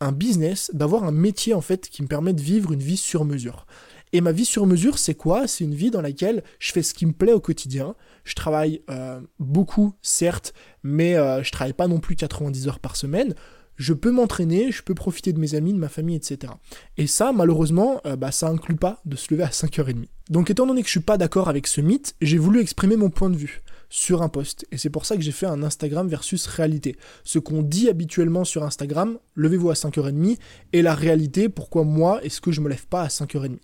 un 0.00 0.10
business, 0.10 0.72
d'avoir 0.74 1.04
un 1.04 1.12
métier 1.12 1.54
en 1.54 1.60
fait 1.60 1.88
qui 1.88 2.02
me 2.02 2.08
permet 2.08 2.32
de 2.32 2.42
vivre 2.42 2.72
une 2.72 2.82
vie 2.82 2.96
sur 2.96 3.24
mesure. 3.24 3.66
Et 4.12 4.20
ma 4.20 4.32
vie 4.32 4.44
sur 4.44 4.66
mesure, 4.66 4.98
c'est 4.98 5.14
quoi? 5.14 5.46
C'est 5.46 5.62
une 5.62 5.76
vie 5.76 5.92
dans 5.92 6.00
laquelle 6.00 6.42
je 6.58 6.72
fais 6.72 6.82
ce 6.82 6.94
qui 6.94 7.06
me 7.06 7.12
plaît 7.12 7.32
au 7.32 7.40
quotidien. 7.40 7.94
Je 8.24 8.34
travaille 8.34 8.82
euh, 8.90 9.20
beaucoup, 9.38 9.94
certes, 10.02 10.52
mais 10.82 11.14
euh, 11.14 11.44
je 11.44 11.52
travaille 11.52 11.74
pas 11.74 11.86
non 11.86 12.00
plus 12.00 12.16
90 12.16 12.66
heures 12.66 12.80
par 12.80 12.96
semaine. 12.96 13.36
Je 13.76 13.92
peux 13.92 14.10
m'entraîner, 14.10 14.70
je 14.72 14.82
peux 14.82 14.94
profiter 14.94 15.32
de 15.32 15.38
mes 15.38 15.54
amis, 15.54 15.72
de 15.72 15.78
ma 15.78 15.88
famille, 15.88 16.16
etc. 16.16 16.52
Et 16.96 17.06
ça, 17.06 17.32
malheureusement, 17.32 18.00
euh, 18.06 18.16
bah, 18.16 18.32
ça 18.32 18.48
inclut 18.48 18.76
pas 18.76 19.00
de 19.04 19.16
se 19.16 19.32
lever 19.32 19.44
à 19.44 19.50
5h30. 19.50 20.06
Donc 20.30 20.50
étant 20.50 20.66
donné 20.66 20.80
que 20.80 20.86
je 20.86 20.92
suis 20.92 21.00
pas 21.00 21.18
d'accord 21.18 21.48
avec 21.48 21.66
ce 21.66 21.80
mythe, 21.80 22.14
j'ai 22.22 22.38
voulu 22.38 22.60
exprimer 22.60 22.96
mon 22.96 23.10
point 23.10 23.30
de 23.30 23.36
vue 23.36 23.62
sur 23.94 24.22
un 24.22 24.28
post. 24.28 24.66
Et 24.72 24.78
c'est 24.78 24.90
pour 24.90 25.06
ça 25.06 25.16
que 25.16 25.22
j'ai 25.22 25.32
fait 25.32 25.46
un 25.46 25.62
Instagram 25.62 26.08
versus 26.08 26.46
réalité. 26.46 26.96
Ce 27.22 27.38
qu'on 27.38 27.62
dit 27.62 27.88
habituellement 27.88 28.44
sur 28.44 28.64
Instagram, 28.64 29.18
levez-vous 29.36 29.70
à 29.70 29.74
5h30, 29.74 30.36
et 30.72 30.82
la 30.82 30.94
réalité, 30.94 31.48
pourquoi 31.48 31.84
moi, 31.84 32.20
est-ce 32.24 32.40
que 32.40 32.50
je 32.50 32.60
me 32.60 32.68
lève 32.68 32.86
pas 32.88 33.02
à 33.02 33.08
5h30 33.08 33.58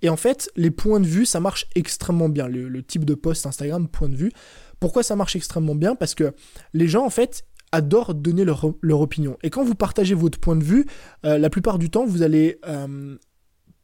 Et 0.00 0.08
en 0.08 0.16
fait, 0.16 0.50
les 0.56 0.70
points 0.70 1.00
de 1.00 1.06
vue, 1.06 1.26
ça 1.26 1.38
marche 1.38 1.66
extrêmement 1.74 2.30
bien. 2.30 2.48
Le, 2.48 2.82
type 2.82 3.04
de 3.04 3.14
post 3.14 3.44
Instagram, 3.44 3.88
point 3.88 4.08
de 4.08 4.16
vue. 4.16 4.32
Pourquoi 4.80 5.02
ça 5.02 5.16
marche 5.16 5.36
extrêmement 5.36 5.74
bien? 5.74 5.96
Parce 5.96 6.14
que 6.14 6.34
les 6.72 6.88
gens, 6.88 7.04
en 7.04 7.10
fait, 7.10 7.44
adorent 7.74 8.14
donner 8.14 8.44
leur, 8.44 8.64
opinion. 9.00 9.36
Et 9.42 9.50
quand 9.50 9.64
vous 9.64 9.74
partagez 9.74 10.14
votre 10.14 10.38
point 10.38 10.56
de 10.56 10.64
vue, 10.64 10.86
euh, 11.24 11.38
la 11.38 11.50
plupart 11.50 11.78
du 11.78 11.90
temps, 11.90 12.06
vous 12.06 12.22
allez 12.22 12.58
euh, 12.66 13.16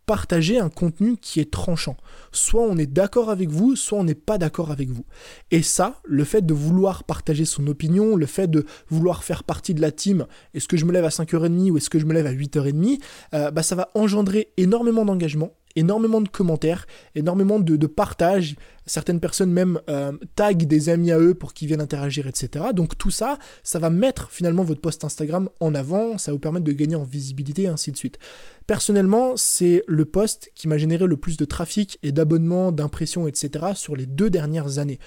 partager 0.07 0.59
un 0.59 0.69
contenu 0.69 1.17
qui 1.17 1.41
est 1.41 1.51
tranchant. 1.51 1.97
Soit 2.31 2.63
on 2.63 2.77
est 2.77 2.87
d'accord 2.87 3.31
avec 3.31 3.49
vous, 3.49 3.75
soit 3.77 3.99
on 3.99 4.05
n'est 4.05 4.15
pas 4.15 4.39
d'accord 4.39 4.71
avec 4.71 4.91
vous. 4.91 5.05
Et 5.51 5.63
ça, 5.63 6.01
le 6.05 6.25
fait 6.25 6.47
de 6.47 6.55
vouloir 6.55 7.05
partager 7.05 7.45
son 7.45 7.67
opinion, 7.67 8.17
le 8.17 8.27
fait 8.27 8.49
de 8.49 8.65
vouloir 8.89 9.25
faire 9.25 9.43
partie 9.43 9.75
de 9.75 9.81
la 9.81 9.91
team, 9.91 10.27
est-ce 10.55 10.69
que 10.69 10.77
je 10.77 10.85
me 10.85 10.93
lève 10.93 11.05
à 11.05 11.09
5h30 11.11 11.71
ou 11.71 11.77
est-ce 11.77 11.91
que 11.91 11.99
je 11.99 12.07
me 12.07 12.15
lève 12.15 12.27
à 12.27 12.33
8h30, 12.33 13.01
euh, 13.35 13.51
bah 13.51 13.63
ça 13.63 13.75
va 13.75 13.91
engendrer 13.95 14.53
énormément 14.57 15.05
d'engagement, 15.05 15.53
énormément 15.77 16.21
de 16.21 16.29
commentaires, 16.29 16.87
énormément 17.15 17.59
de, 17.59 17.87
partages. 17.87 18.57
Certaines 18.87 19.21
personnes 19.21 19.53
même 19.53 19.81
euh, 19.89 20.13
taguent 20.35 20.67
des 20.67 20.89
amis 20.89 21.13
à 21.13 21.19
eux 21.19 21.35
pour 21.35 21.55
qu'ils 21.55 21.69
viennent 21.69 21.81
interagir, 21.81 22.27
etc. 22.27 22.67
Donc 22.75 22.99
tout 22.99 23.11
ça, 23.11 23.39
ça 23.63 23.79
va 23.79 23.91
mettre 23.91 24.31
finalement 24.31 24.65
votre 24.65 24.81
post 24.81 25.05
Instagram 25.05 25.49
en 25.61 25.75
avant, 25.75 26.19
ça 26.19 26.31
va 26.31 26.35
vous 26.35 26.41
permettre 26.41 26.65
de 26.65 26.73
gagner 26.73 26.97
en 26.97 27.05
visibilité 27.05 27.63
et 27.63 27.69
ainsi 27.69 27.93
de 27.93 27.97
suite. 27.97 28.19
Personnellement, 28.67 29.37
c'est 29.37 29.83
le 29.87 30.05
post 30.05 30.51
qui 30.55 30.69
m'a 30.69 30.79
généré 30.79 31.07
le 31.07 31.17
plus 31.17 31.37
de 31.37 31.45
trafic 31.45 31.99
et 32.03 32.13
d'abonnements, 32.13 32.73
d'impressions, 32.73 33.27
etc. 33.27 33.67
sur 33.75 33.97
les 33.97 34.07
deux 34.07 34.31
dernières 34.31 34.79
années. 34.79 34.99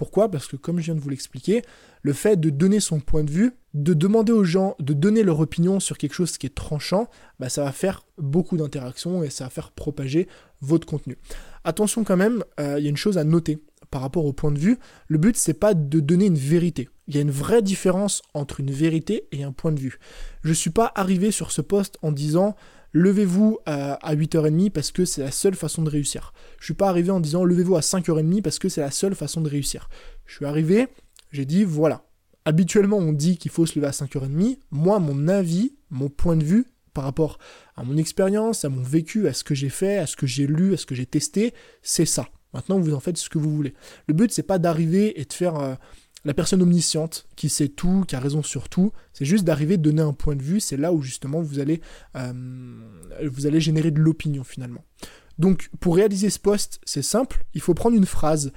Pourquoi? 0.00 0.30
Parce 0.30 0.46
que 0.46 0.56
comme 0.56 0.78
je 0.78 0.86
viens 0.86 0.94
de 0.94 1.00
vous 1.00 1.10
l'expliquer, 1.10 1.60
le 2.00 2.14
fait 2.14 2.40
de 2.40 2.48
donner 2.48 2.80
son 2.80 3.00
point 3.00 3.22
de 3.22 3.30
vue, 3.30 3.52
de 3.74 3.92
demander 3.92 4.32
aux 4.32 4.44
gens 4.44 4.74
de 4.78 4.94
donner 4.94 5.22
leur 5.22 5.40
opinion 5.40 5.78
sur 5.78 5.98
quelque 5.98 6.14
chose 6.14 6.38
qui 6.38 6.46
est 6.46 6.54
tranchant, 6.54 7.10
bah, 7.38 7.50
ça 7.50 7.64
va 7.64 7.70
faire 7.70 8.06
beaucoup 8.16 8.56
d'interactions 8.56 9.22
et 9.22 9.28
ça 9.28 9.44
va 9.44 9.50
faire 9.50 9.72
propager 9.72 10.26
votre 10.62 10.86
contenu. 10.86 11.18
Attention 11.64 12.02
quand 12.02 12.16
même, 12.16 12.42
euh, 12.58 12.76
il 12.78 12.84
y 12.84 12.86
a 12.86 12.88
une 12.88 12.96
chose 12.96 13.18
à 13.18 13.24
noter 13.24 13.62
par 13.90 14.00
rapport 14.00 14.24
au 14.24 14.32
point 14.32 14.50
de 14.50 14.58
vue. 14.58 14.78
Le 15.06 15.18
but, 15.18 15.36
c'est 15.36 15.52
pas 15.52 15.74
de 15.74 16.00
donner 16.00 16.24
une 16.24 16.38
vérité. 16.38 16.88
Il 17.06 17.14
y 17.14 17.18
a 17.18 17.20
une 17.20 17.30
vraie 17.30 17.60
différence 17.60 18.22
entre 18.32 18.60
une 18.60 18.70
vérité 18.70 19.28
et 19.32 19.44
un 19.44 19.52
point 19.52 19.70
de 19.70 19.80
vue. 19.80 19.98
Je 20.44 20.48
ne 20.48 20.54
suis 20.54 20.70
pas 20.70 20.90
arrivé 20.94 21.30
sur 21.30 21.52
ce 21.52 21.60
poste 21.60 21.98
en 22.00 22.10
disant 22.10 22.56
levez-vous 22.92 23.58
à, 23.66 24.14
8h30 24.14 24.70
parce 24.70 24.90
que 24.90 25.04
c'est 25.04 25.22
la 25.22 25.30
seule 25.30 25.54
façon 25.54 25.82
de 25.82 25.90
réussir. 25.90 26.32
Je 26.58 26.64
suis 26.64 26.74
pas 26.74 26.88
arrivé 26.88 27.10
en 27.10 27.20
disant 27.20 27.44
levez-vous 27.44 27.76
à 27.76 27.80
5h30 27.80 28.42
parce 28.42 28.58
que 28.58 28.68
c'est 28.68 28.80
la 28.80 28.90
seule 28.90 29.14
façon 29.14 29.40
de 29.40 29.48
réussir. 29.48 29.88
Je 30.26 30.36
suis 30.36 30.46
arrivé, 30.46 30.88
j'ai 31.32 31.44
dit 31.44 31.64
voilà. 31.64 32.04
Habituellement, 32.44 32.96
on 32.96 33.12
dit 33.12 33.36
qu'il 33.36 33.50
faut 33.50 33.66
se 33.66 33.78
lever 33.78 33.88
à 33.88 33.92
5h30. 33.92 34.58
Moi, 34.70 34.98
mon 34.98 35.28
avis, 35.28 35.74
mon 35.90 36.08
point 36.08 36.36
de 36.36 36.44
vue 36.44 36.66
par 36.94 37.04
rapport 37.04 37.38
à 37.76 37.84
mon 37.84 37.96
expérience, 37.96 38.64
à 38.64 38.68
mon 38.68 38.82
vécu, 38.82 39.28
à 39.28 39.32
ce 39.32 39.44
que 39.44 39.54
j'ai 39.54 39.68
fait, 39.68 39.98
à 39.98 40.06
ce 40.06 40.16
que 40.16 40.26
j'ai 40.26 40.46
lu, 40.46 40.74
à 40.74 40.76
ce 40.76 40.86
que 40.86 40.94
j'ai 40.94 41.06
testé, 41.06 41.54
c'est 41.82 42.06
ça. 42.06 42.28
Maintenant, 42.52 42.80
vous 42.80 42.94
en 42.94 43.00
faites 43.00 43.16
ce 43.16 43.28
que 43.28 43.38
vous 43.38 43.54
voulez. 43.54 43.74
Le 44.08 44.14
but, 44.14 44.32
c'est 44.32 44.42
pas 44.42 44.58
d'arriver 44.58 45.20
et 45.20 45.24
de 45.24 45.32
faire 45.32 45.56
euh, 45.56 45.74
la 46.24 46.34
personne 46.34 46.62
omnisciente 46.62 47.26
qui 47.36 47.48
sait 47.48 47.68
tout, 47.68 48.04
qui 48.06 48.14
a 48.14 48.20
raison 48.20 48.42
sur 48.42 48.68
tout, 48.68 48.92
c'est 49.12 49.24
juste 49.24 49.44
d'arriver, 49.44 49.76
de 49.76 49.82
donner 49.82 50.02
un 50.02 50.12
point 50.12 50.36
de 50.36 50.42
vue, 50.42 50.60
c'est 50.60 50.76
là 50.76 50.92
où 50.92 51.02
justement 51.02 51.40
vous 51.40 51.58
allez, 51.58 51.80
euh, 52.16 52.32
vous 53.24 53.46
allez 53.46 53.60
générer 53.60 53.90
de 53.90 54.00
l'opinion 54.00 54.44
finalement. 54.44 54.84
Donc 55.38 55.70
pour 55.80 55.96
réaliser 55.96 56.28
ce 56.30 56.38
poste, 56.38 56.80
c'est 56.84 57.02
simple, 57.02 57.44
il 57.54 57.60
faut 57.60 57.74
prendre 57.74 57.96
une 57.96 58.06
phrase, 58.06 58.52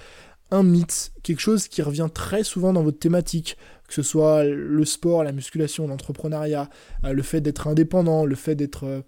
un 0.51 0.63
mythe, 0.63 1.13
quelque 1.23 1.39
chose 1.39 1.67
qui 1.67 1.81
revient 1.81 2.09
très 2.13 2.43
souvent 2.43 2.73
dans 2.73 2.83
votre 2.83 2.99
thématique, 2.99 3.57
que 3.87 3.93
ce 3.93 4.03
soit 4.03 4.43
le 4.43 4.85
sport, 4.85 5.23
la 5.23 5.31
musculation, 5.31 5.87
l'entrepreneuriat, 5.87 6.69
euh, 7.05 7.13
le 7.13 7.23
fait 7.23 7.41
d'être 7.41 7.67
indépendant, 7.67 8.25
le 8.25 8.35
fait 8.35 8.55
d'être 8.55 8.85
euh, 8.85 9.01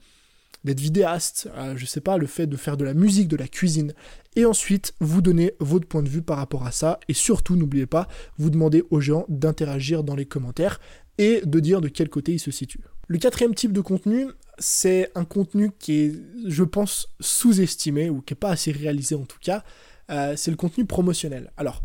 vidéaste, 0.64 1.48
je 1.76 1.86
sais 1.86 2.02
pas, 2.02 2.18
le 2.18 2.26
fait 2.26 2.48
de 2.48 2.58
faire 2.58 2.76
de 2.76 2.84
la 2.86 2.96
musique, 2.96 3.28
de 3.28 3.38
la 3.38 3.48
cuisine. 3.48 3.94
Et 4.36 4.46
ensuite, 4.46 4.94
vous 5.00 5.22
donnez 5.22 5.54
votre 5.60 5.88
point 5.88 6.04
de 6.04 6.10
vue 6.10 6.22
par 6.22 6.38
rapport 6.38 6.66
à 6.66 6.72
ça. 6.72 7.00
Et 7.08 7.14
surtout, 7.14 7.56
n'oubliez 7.56 7.86
pas, 7.86 8.08
vous 8.38 8.50
demandez 8.50 8.84
aux 8.90 9.00
gens 9.00 9.26
d'interagir 9.30 10.04
dans 10.04 10.16
les 10.16 10.26
commentaires 10.26 10.80
et 11.18 11.42
de 11.46 11.60
dire 11.60 11.82
de 11.82 11.88
quel 11.88 12.10
côté 12.10 12.34
ils 12.34 12.40
se 12.40 12.52
situent. 12.52 12.84
Le 13.08 13.18
quatrième 13.18 13.56
type 13.56 13.72
de 13.72 13.82
contenu, 13.82 14.28
c'est 14.58 15.12
un 15.16 15.26
contenu 15.26 15.72
qui 15.78 15.94
est, 15.94 16.14
je 16.48 16.64
pense, 16.64 17.08
sous-estimé 17.20 18.10
ou 18.10 18.22
qui 18.22 18.34
n'est 18.34 18.40
pas 18.40 18.50
assez 18.50 18.72
réalisé 18.72 19.16
en 19.16 19.26
tout 19.26 19.40
cas. 19.40 19.64
Euh, 20.10 20.36
c'est 20.36 20.52
le 20.52 20.58
contenu 20.58 20.86
promotionnel. 20.86 21.52
Alors, 21.56 21.82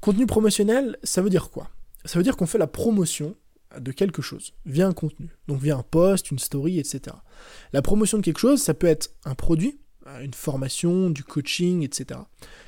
contenu 0.00 0.26
promotionnel, 0.26 0.98
ça 1.02 1.22
veut 1.22 1.30
dire 1.30 1.50
quoi? 1.50 1.70
Ça 2.04 2.18
veut 2.18 2.22
dire 2.22 2.36
qu'on 2.36 2.46
fait 2.46 2.58
la 2.58 2.66
promotion 2.66 3.36
de 3.78 3.92
quelque 3.92 4.22
chose, 4.22 4.54
via 4.64 4.86
un 4.86 4.92
contenu, 4.92 5.28
donc 5.48 5.60
via 5.60 5.76
un 5.76 5.82
post, 5.82 6.30
une 6.30 6.38
story, 6.38 6.78
etc. 6.78 7.16
La 7.72 7.82
promotion 7.82 8.18
de 8.18 8.22
quelque 8.22 8.38
chose, 8.38 8.62
ça 8.62 8.74
peut 8.74 8.86
être 8.86 9.10
un 9.24 9.34
produit, 9.34 9.78
une 10.22 10.34
formation, 10.34 11.10
du 11.10 11.24
coaching, 11.24 11.82
etc. 11.82 12.20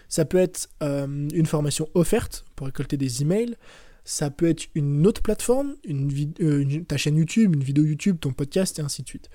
Ça 0.09 0.25
peut 0.25 0.39
être 0.39 0.69
euh, 0.83 1.29
une 1.33 1.47
formation 1.47 1.89
offerte 1.95 2.45
pour 2.57 2.67
récolter 2.67 2.97
des 2.97 3.23
emails, 3.23 3.57
ça 4.05 4.31
peut 4.31 4.49
être 4.49 4.69
une 4.75 5.07
autre 5.07 5.23
plateforme, 5.23 5.77
une, 5.85 6.11
euh, 6.41 6.83
ta 6.87 6.97
chaîne 6.97 7.17
YouTube, 7.17 7.55
une 7.55 7.63
vidéo 7.63 7.85
YouTube, 7.85 8.19
ton 8.21 8.33
podcast, 8.33 8.79
et 8.79 8.83
ainsi 8.83 9.03
de 9.03 9.09
suite. 9.09 9.29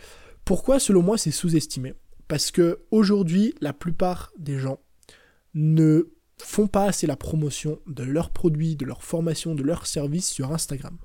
Pourquoi, 0.45 0.79
selon 0.79 1.01
moi, 1.01 1.17
c'est 1.17 1.31
sous-estimé? 1.31 1.93
Parce 2.27 2.51
que 2.51 2.79
aujourd'hui, 2.89 3.53
la 3.61 3.73
plupart 3.73 4.31
des 4.37 4.57
gens 4.57 4.79
ne 5.53 6.09
font 6.37 6.67
pas 6.67 6.85
assez 6.85 7.07
la 7.07 7.15
promotion 7.15 7.79
de 7.87 8.03
leurs 8.03 8.31
produits, 8.31 8.75
de 8.75 8.85
leurs 8.85 9.03
formations, 9.03 9.55
de 9.55 9.63
leurs 9.63 9.85
services 9.85 10.27
sur 10.27 10.51
Instagram. 10.51 10.97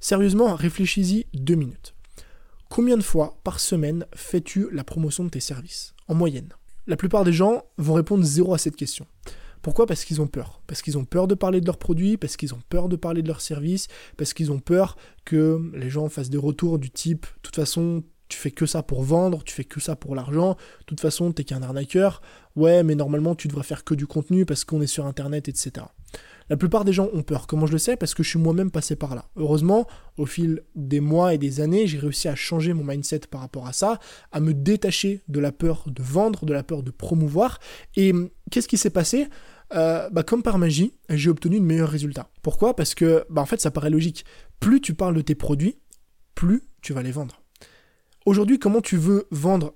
Sérieusement, 0.00 0.54
réfléchis-y 0.54 1.26
deux 1.34 1.54
minutes. 1.54 1.94
Combien 2.68 2.98
de 2.98 3.02
fois 3.02 3.38
par 3.44 3.60
semaine 3.60 4.04
fais-tu 4.14 4.68
la 4.72 4.84
promotion 4.84 5.24
de 5.24 5.30
tes 5.30 5.40
services 5.40 5.94
En 6.06 6.14
moyenne? 6.14 6.50
La 6.86 6.96
plupart 6.96 7.24
des 7.24 7.32
gens 7.32 7.64
vont 7.78 7.94
répondre 7.94 8.22
zéro 8.24 8.52
à 8.52 8.58
cette 8.58 8.76
question. 8.76 9.06
Pourquoi? 9.62 9.86
Parce 9.86 10.04
qu'ils 10.04 10.20
ont 10.20 10.26
peur. 10.26 10.60
Parce 10.66 10.82
qu'ils 10.82 10.98
ont 10.98 11.04
peur 11.04 11.26
de 11.26 11.34
parler 11.34 11.60
de 11.60 11.66
leurs 11.66 11.78
produits, 11.78 12.18
parce 12.18 12.36
qu'ils 12.36 12.54
ont 12.54 12.60
peur 12.68 12.88
de 12.88 12.96
parler 12.96 13.22
de 13.22 13.28
leurs 13.28 13.40
services, 13.40 13.88
parce 14.16 14.34
qu'ils 14.34 14.52
ont 14.52 14.58
peur 14.58 14.96
que 15.24 15.70
les 15.74 15.88
gens 15.88 16.08
fassent 16.08 16.30
des 16.30 16.38
retours 16.38 16.78
du 16.78 16.90
type 16.90 17.22
de 17.22 17.40
toute 17.42 17.56
façon, 17.56 18.04
tu 18.28 18.38
fais 18.38 18.50
que 18.50 18.66
ça 18.66 18.82
pour 18.82 19.02
vendre, 19.02 19.42
tu 19.44 19.54
fais 19.54 19.64
que 19.64 19.80
ça 19.80 19.96
pour 19.96 20.14
l'argent, 20.14 20.56
de 20.80 20.84
toute 20.84 21.00
façon, 21.00 21.32
t'es 21.32 21.44
qu'un 21.44 21.62
arnaqueur, 21.62 22.20
ouais, 22.54 22.82
mais 22.82 22.94
normalement, 22.94 23.34
tu 23.34 23.48
devrais 23.48 23.64
faire 23.64 23.82
que 23.82 23.94
du 23.94 24.06
contenu 24.06 24.44
parce 24.44 24.64
qu'on 24.64 24.82
est 24.82 24.86
sur 24.86 25.06
Internet, 25.06 25.48
etc. 25.48 25.86
La 26.50 26.56
plupart 26.56 26.84
des 26.84 26.92
gens 26.92 27.08
ont 27.12 27.22
peur. 27.22 27.46
Comment 27.46 27.66
je 27.66 27.72
le 27.72 27.78
sais? 27.78 27.96
Parce 27.96 28.14
que 28.14 28.22
je 28.22 28.30
suis 28.30 28.38
moi-même 28.38 28.70
passé 28.70 28.96
par 28.96 29.14
là. 29.14 29.28
Heureusement, 29.36 29.86
au 30.16 30.26
fil 30.26 30.62
des 30.74 31.00
mois 31.00 31.34
et 31.34 31.38
des 31.38 31.60
années, 31.60 31.86
j'ai 31.86 31.98
réussi 31.98 32.28
à 32.28 32.34
changer 32.34 32.72
mon 32.72 32.84
mindset 32.84 33.20
par 33.30 33.40
rapport 33.40 33.66
à 33.66 33.72
ça, 33.72 33.98
à 34.32 34.40
me 34.40 34.54
détacher 34.54 35.22
de 35.28 35.40
la 35.40 35.52
peur 35.52 35.84
de 35.86 36.02
vendre, 36.02 36.46
de 36.46 36.52
la 36.52 36.62
peur 36.62 36.82
de 36.82 36.90
promouvoir. 36.90 37.58
Et 37.96 38.12
qu'est-ce 38.50 38.68
qui 38.68 38.78
s'est 38.78 38.90
passé? 38.90 39.28
Euh, 39.74 40.08
bah, 40.10 40.22
comme 40.22 40.42
par 40.42 40.58
magie, 40.58 40.94
j'ai 41.10 41.28
obtenu 41.28 41.60
de 41.60 41.64
meilleurs 41.64 41.90
résultats. 41.90 42.30
Pourquoi? 42.42 42.74
Parce 42.74 42.94
que, 42.94 43.24
bah, 43.28 43.42
en 43.42 43.46
fait, 43.46 43.60
ça 43.60 43.70
paraît 43.70 43.90
logique. 43.90 44.24
Plus 44.60 44.80
tu 44.80 44.94
parles 44.94 45.14
de 45.14 45.20
tes 45.20 45.34
produits, 45.34 45.78
plus 46.34 46.62
tu 46.80 46.92
vas 46.92 47.02
les 47.02 47.12
vendre. 47.12 47.42
Aujourd'hui, 48.24 48.58
comment 48.58 48.80
tu 48.80 48.96
veux 48.96 49.26
vendre 49.30 49.74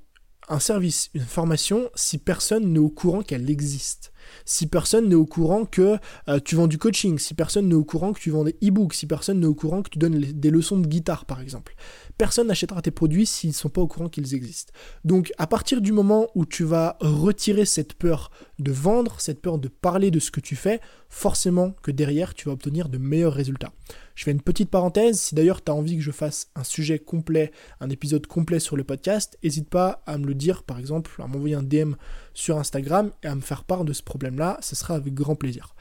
un 0.49 0.59
service, 0.59 1.11
une 1.15 1.23
formation, 1.23 1.91
si 1.95 2.19
personne 2.19 2.73
n'est 2.73 2.79
au 2.79 2.89
courant 2.89 3.23
qu'elle 3.23 3.49
existe? 3.51 4.12
Si 4.45 4.67
personne 4.67 5.09
n'est 5.09 5.15
au 5.15 5.27
courant 5.27 5.65
que 5.65 5.99
euh, 6.29 6.39
tu 6.45 6.57
vends 6.57 6.67
du 6.67 6.79
coaching, 6.79 7.19
si 7.19 7.35
personne 7.35 7.69
n'est 7.69 7.75
au 7.75 7.85
courant 7.85 8.13
que 8.13 8.21
tu 8.21 8.31
vends 8.31 8.45
des 8.45 8.57
e-books, 8.63 8.95
si 8.95 9.07
personne 9.07 9.41
n'est 9.41 9.47
au 9.47 9.55
courant 9.55 9.83
que 9.83 9.91
tu 9.91 9.99
donnes 9.99 10.19
des 10.19 10.51
leçons 10.51 10.79
de 10.79 10.87
guitare 10.87 11.25
par 11.25 11.41
exemple. 11.41 11.75
Personne 12.19 12.47
n'achètera 12.47 12.83
tes 12.83 12.91
produits 12.91 13.27
s'ils 13.27 13.51
ne 13.51 13.55
sont 13.55 13.69
pas 13.69 13.81
au 13.81 13.87
courant 13.87 14.09
qu'ils 14.09 14.35
existent. 14.35 14.73
Donc 15.05 15.33
à 15.39 15.47
partir 15.47 15.81
du 15.81 15.93
moment 15.93 16.29
où 16.35 16.47
tu 16.47 16.65
vas 16.65 16.97
retirer 17.01 17.65
cette 17.65 17.95
peur 17.95 18.31
de 18.59 18.73
vendre, 18.73 19.21
cette 19.21 19.41
peur 19.41 19.59
de 19.59 19.69
parler 19.69 20.11
de 20.11 20.21
ce 20.21 20.31
que 20.31 20.41
tu 20.41 20.57
fais, 20.57 20.81
forcément 21.09 21.73
que 21.83 21.91
derrière 21.91 22.35
tu 22.35 22.47
vas 22.47 22.53
obtenir 22.53 22.89
de 22.89 22.99
meilleurs 22.99 23.35
résultats. 23.35 23.73
Je 24.15 24.25
fais 24.25 24.31
une 24.31 24.41
petite 24.43 24.71
parenthèse, 24.71 25.21
si 25.21 25.35
d'ailleurs 25.35 25.65
tu 25.65 25.71
as 25.71 25.75
envie 25.75 25.97
que 25.97 26.03
je 26.03 26.11
fasse 26.11 26.51
un 26.55 26.65
sujet 26.65 26.99
complet, 26.99 27.51
un 27.81 27.91
épisode 27.91 28.27
complet 28.27 28.61
sur 28.61 28.77
le 28.77 28.85
podcast, 28.85 29.39
n'hésite 29.43 29.69
pas 29.69 30.03
à 30.07 30.19
me 30.19 30.27
le 30.27 30.35
dire 30.35 30.63
par 30.63 30.79
exemple, 30.79 31.11
à 31.23 31.27
m'envoyer 31.27 31.55
un 31.55 31.63
DM 31.63 31.95
sur 32.35 32.59
Instagram 32.59 33.11
et 33.23 33.27
à 33.27 33.35
me 33.35 33.41
faire 33.41 33.65
part 33.65 33.85
de 33.85 33.93
ce 33.93 34.03
problème-là, 34.13 34.59
ce 34.61 34.77
sera 34.77 34.95
avec 34.95 35.15
grand 35.15 35.37
plaisir. 35.37 35.75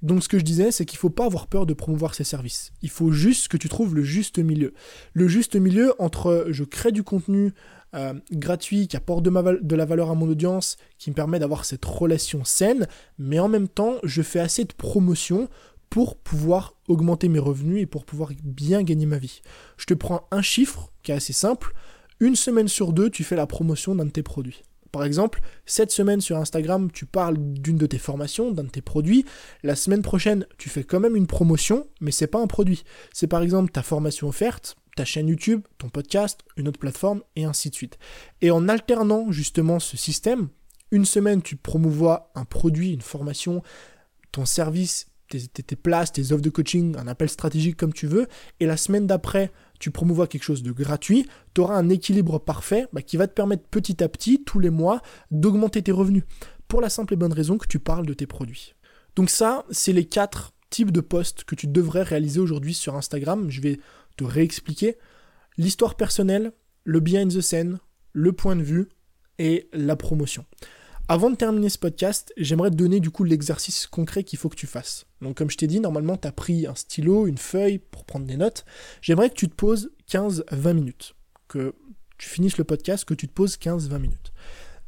Donc 0.00 0.22
ce 0.22 0.28
que 0.28 0.38
je 0.38 0.44
disais, 0.44 0.70
c'est 0.70 0.86
qu'il 0.86 0.98
faut 0.98 1.10
pas 1.10 1.26
avoir 1.26 1.48
peur 1.48 1.66
de 1.66 1.74
promouvoir 1.74 2.14
ses 2.14 2.24
services. 2.24 2.72
Il 2.82 2.88
faut 2.88 3.10
juste 3.10 3.48
que 3.48 3.56
tu 3.56 3.68
trouves 3.68 3.94
le 3.94 4.02
juste 4.02 4.38
milieu. 4.38 4.72
Le 5.12 5.28
juste 5.28 5.56
milieu 5.56 5.92
entre 5.98 6.46
je 6.48 6.64
crée 6.64 6.92
du 6.92 7.02
contenu 7.02 7.52
euh, 7.94 8.14
gratuit 8.32 8.86
qui 8.88 8.96
apporte 8.96 9.24
de 9.24 9.76
la 9.76 9.84
valeur 9.84 10.10
à 10.10 10.14
mon 10.14 10.28
audience, 10.28 10.76
qui 10.98 11.10
me 11.10 11.14
permet 11.14 11.38
d'avoir 11.38 11.64
cette 11.64 11.84
relation 11.84 12.44
saine, 12.44 12.86
mais 13.18 13.38
en 13.38 13.48
même 13.48 13.68
temps, 13.68 13.96
je 14.02 14.22
fais 14.22 14.40
assez 14.40 14.64
de 14.64 14.72
promotion 14.72 15.48
pour 15.90 16.16
pouvoir 16.16 16.74
augmenter 16.86 17.28
mes 17.28 17.38
revenus 17.38 17.82
et 17.82 17.86
pour 17.86 18.04
pouvoir 18.04 18.30
bien 18.44 18.82
gagner 18.82 19.06
ma 19.06 19.18
vie. 19.18 19.40
Je 19.76 19.86
te 19.86 19.94
prends 19.94 20.28
un 20.30 20.42
chiffre 20.42 20.92
qui 21.02 21.12
est 21.12 21.16
assez 21.16 21.32
simple. 21.32 21.74
Une 22.20 22.36
semaine 22.36 22.68
sur 22.68 22.92
deux, 22.92 23.10
tu 23.10 23.24
fais 23.24 23.36
la 23.36 23.46
promotion 23.46 23.94
d'un 23.94 24.06
de 24.06 24.10
tes 24.10 24.22
produits. 24.22 24.62
Par 24.92 25.04
exemple, 25.04 25.40
cette 25.66 25.90
semaine 25.90 26.20
sur 26.20 26.36
Instagram, 26.36 26.90
tu 26.90 27.06
parles 27.06 27.36
d'une 27.38 27.76
de 27.76 27.86
tes 27.86 27.98
formations, 27.98 28.52
d'un 28.52 28.64
de 28.64 28.70
tes 28.70 28.82
produits. 28.82 29.24
La 29.62 29.76
semaine 29.76 30.02
prochaine, 30.02 30.46
tu 30.56 30.68
fais 30.68 30.84
quand 30.84 31.00
même 31.00 31.16
une 31.16 31.26
promotion, 31.26 31.86
mais 32.00 32.10
c'est 32.10 32.26
pas 32.26 32.40
un 32.40 32.46
produit. 32.46 32.84
C'est 33.12 33.26
par 33.26 33.42
exemple 33.42 33.70
ta 33.70 33.82
formation 33.82 34.28
offerte, 34.28 34.76
ta 34.96 35.04
chaîne 35.04 35.28
YouTube, 35.28 35.62
ton 35.78 35.88
podcast, 35.88 36.40
une 36.56 36.68
autre 36.68 36.80
plateforme, 36.80 37.22
et 37.36 37.44
ainsi 37.44 37.70
de 37.70 37.74
suite. 37.74 37.98
Et 38.40 38.50
en 38.50 38.68
alternant 38.68 39.30
justement 39.30 39.78
ce 39.78 39.96
système, 39.96 40.48
une 40.90 41.04
semaine 41.04 41.42
tu 41.42 41.56
promouvois 41.56 42.30
un 42.34 42.44
produit, 42.44 42.92
une 42.92 43.02
formation, 43.02 43.62
ton 44.32 44.46
service, 44.46 45.06
tes, 45.28 45.46
tes, 45.48 45.76
places, 45.76 46.12
tes 46.12 46.32
offres 46.32 46.42
de 46.42 46.50
coaching, 46.50 46.96
un 46.96 47.06
appel 47.06 47.28
stratégique 47.28 47.76
comme 47.76 47.92
tu 47.92 48.06
veux, 48.06 48.26
et 48.60 48.66
la 48.66 48.76
semaine 48.76 49.06
d'après, 49.06 49.52
tu 49.78 49.90
promouvois 49.90 50.26
quelque 50.26 50.42
chose 50.42 50.62
de 50.62 50.72
gratuit, 50.72 51.26
tu 51.54 51.60
auras 51.60 51.76
un 51.76 51.88
équilibre 51.88 52.38
parfait 52.38 52.86
bah, 52.92 53.02
qui 53.02 53.16
va 53.16 53.26
te 53.26 53.34
permettre 53.34 53.64
petit 53.70 54.02
à 54.02 54.08
petit, 54.08 54.42
tous 54.44 54.58
les 54.58 54.70
mois, 54.70 55.02
d'augmenter 55.30 55.82
tes 55.82 55.92
revenus. 55.92 56.24
Pour 56.66 56.80
la 56.80 56.90
simple 56.90 57.14
et 57.14 57.16
bonne 57.16 57.32
raison 57.32 57.56
que 57.56 57.66
tu 57.66 57.78
parles 57.78 58.06
de 58.06 58.14
tes 58.14 58.26
produits. 58.26 58.74
Donc 59.16 59.30
ça, 59.30 59.64
c'est 59.70 59.92
les 59.92 60.04
quatre 60.04 60.52
types 60.70 60.92
de 60.92 61.00
posts 61.00 61.44
que 61.44 61.54
tu 61.54 61.66
devrais 61.66 62.02
réaliser 62.02 62.40
aujourd'hui 62.40 62.74
sur 62.74 62.94
Instagram. 62.94 63.50
Je 63.50 63.60
vais 63.60 63.80
te 64.16 64.24
réexpliquer. 64.24 64.96
L'histoire 65.56 65.96
personnelle, 65.96 66.52
le 66.84 67.00
behind 67.00 67.32
the 67.32 67.40
scene, 67.40 67.78
le 68.12 68.32
point 68.32 68.56
de 68.56 68.62
vue 68.62 68.88
et 69.38 69.68
la 69.72 69.96
promotion. 69.96 70.44
Avant 71.10 71.30
de 71.30 71.36
terminer 71.36 71.70
ce 71.70 71.78
podcast, 71.78 72.34
j'aimerais 72.36 72.68
te 72.68 72.74
donner 72.74 73.00
du 73.00 73.08
coup 73.08 73.24
l'exercice 73.24 73.86
concret 73.86 74.24
qu'il 74.24 74.38
faut 74.38 74.50
que 74.50 74.56
tu 74.56 74.66
fasses. 74.66 75.06
Donc 75.22 75.38
comme 75.38 75.50
je 75.50 75.56
t'ai 75.56 75.66
dit, 75.66 75.80
normalement 75.80 76.18
tu 76.18 76.28
as 76.28 76.32
pris 76.32 76.66
un 76.66 76.74
stylo, 76.74 77.26
une 77.26 77.38
feuille 77.38 77.78
pour 77.78 78.04
prendre 78.04 78.26
des 78.26 78.36
notes. 78.36 78.66
J'aimerais 79.00 79.30
que 79.30 79.34
tu 79.34 79.48
te 79.48 79.54
poses 79.54 79.90
15-20 80.10 80.74
minutes. 80.74 81.14
Que 81.48 81.74
tu 82.18 82.28
finisses 82.28 82.58
le 82.58 82.64
podcast, 82.64 83.06
que 83.06 83.14
tu 83.14 83.26
te 83.26 83.32
poses 83.32 83.56
15-20 83.56 83.98
minutes. 83.98 84.32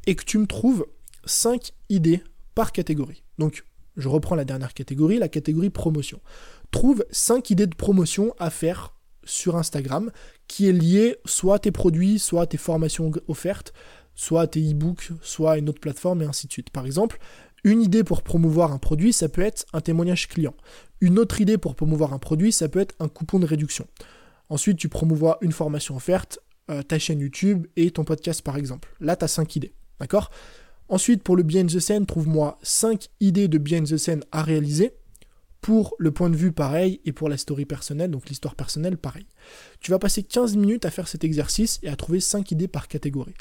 Et 0.05 0.13
que 0.13 0.23
tu 0.23 0.37
me 0.37 0.45
trouves 0.45 0.85
5 1.25 1.71
idées 1.89 2.21
par 2.53 2.71
catégorie. 2.71 3.23
Donc 3.39 3.63
je 3.97 4.07
reprends 4.07 4.35
la 4.35 4.45
dernière 4.45 4.75
catégorie, 4.75 5.17
la 5.17 5.27
catégorie 5.27 5.71
promotion. 5.71 6.21
Trouve 6.69 7.03
5 7.09 7.49
idées 7.49 7.65
de 7.65 7.75
promotion 7.75 8.35
à 8.37 8.51
faire 8.51 8.95
sur 9.23 9.55
Instagram 9.55 10.11
qui 10.47 10.67
est 10.67 10.73
liée 10.73 11.17
soit 11.25 11.55
à 11.55 11.59
tes 11.59 11.71
produits, 11.71 12.19
soit 12.19 12.43
à 12.43 12.45
tes 12.47 12.57
formations 12.57 13.11
offertes, 13.27 13.73
soit 14.15 14.47
tes 14.47 14.61
e-books, 14.61 15.11
soit 15.21 15.57
une 15.57 15.69
autre 15.69 15.79
plateforme 15.79 16.21
et 16.21 16.25
ainsi 16.25 16.47
de 16.47 16.51
suite. 16.51 16.69
Par 16.69 16.85
exemple, 16.85 17.19
une 17.63 17.81
idée 17.81 18.03
pour 18.03 18.23
promouvoir 18.23 18.71
un 18.71 18.79
produit, 18.79 19.13
ça 19.13 19.29
peut 19.29 19.41
être 19.41 19.65
un 19.73 19.81
témoignage 19.81 20.27
client. 20.27 20.55
Une 20.99 21.19
autre 21.19 21.41
idée 21.41 21.57
pour 21.57 21.75
promouvoir 21.75 22.13
un 22.13 22.19
produit, 22.19 22.51
ça 22.51 22.69
peut 22.69 22.79
être 22.79 22.95
un 22.99 23.07
coupon 23.07 23.39
de 23.39 23.45
réduction. 23.45 23.87
Ensuite, 24.49 24.77
tu 24.77 24.89
promouvois 24.89 25.37
une 25.41 25.51
formation 25.51 25.95
offerte, 25.95 26.39
euh, 26.69 26.83
ta 26.83 26.99
chaîne 26.99 27.19
YouTube 27.19 27.67
et 27.75 27.91
ton 27.91 28.03
podcast 28.03 28.41
par 28.41 28.57
exemple. 28.57 28.93
Là, 28.99 29.15
tu 29.15 29.25
as 29.25 29.27
5 29.27 29.55
idées. 29.55 29.73
D'accord? 29.99 30.31
Ensuite, 30.89 31.23
pour 31.23 31.35
le 31.35 31.43
behind 31.43 31.71
the 31.71 31.79
scene, 31.79 32.05
trouve-moi 32.05 32.59
5 32.63 33.07
idées 33.19 33.47
de 33.47 33.57
behind 33.57 33.87
the 33.87 33.97
scene 33.97 34.23
à 34.31 34.43
réaliser. 34.43 34.93
Pour 35.61 35.93
le 35.99 36.11
point 36.11 36.31
de 36.31 36.35
vue, 36.35 36.51
pareil, 36.51 37.01
et 37.05 37.11
pour 37.11 37.29
la 37.29 37.37
story 37.37 37.65
personnelle, 37.65 38.09
donc 38.09 38.27
l'histoire 38.27 38.55
personnelle, 38.55 38.97
pareil. 38.97 39.27
Tu 39.79 39.91
vas 39.91 39.99
passer 39.99 40.23
15 40.23 40.57
minutes 40.57 40.85
à 40.85 40.91
faire 40.91 41.07
cet 41.07 41.23
exercice 41.23 41.79
et 41.83 41.89
à 41.89 41.95
trouver 41.95 42.19
5 42.19 42.49
idées 42.49 42.67
par 42.67 42.87
catégorie. 42.87 43.35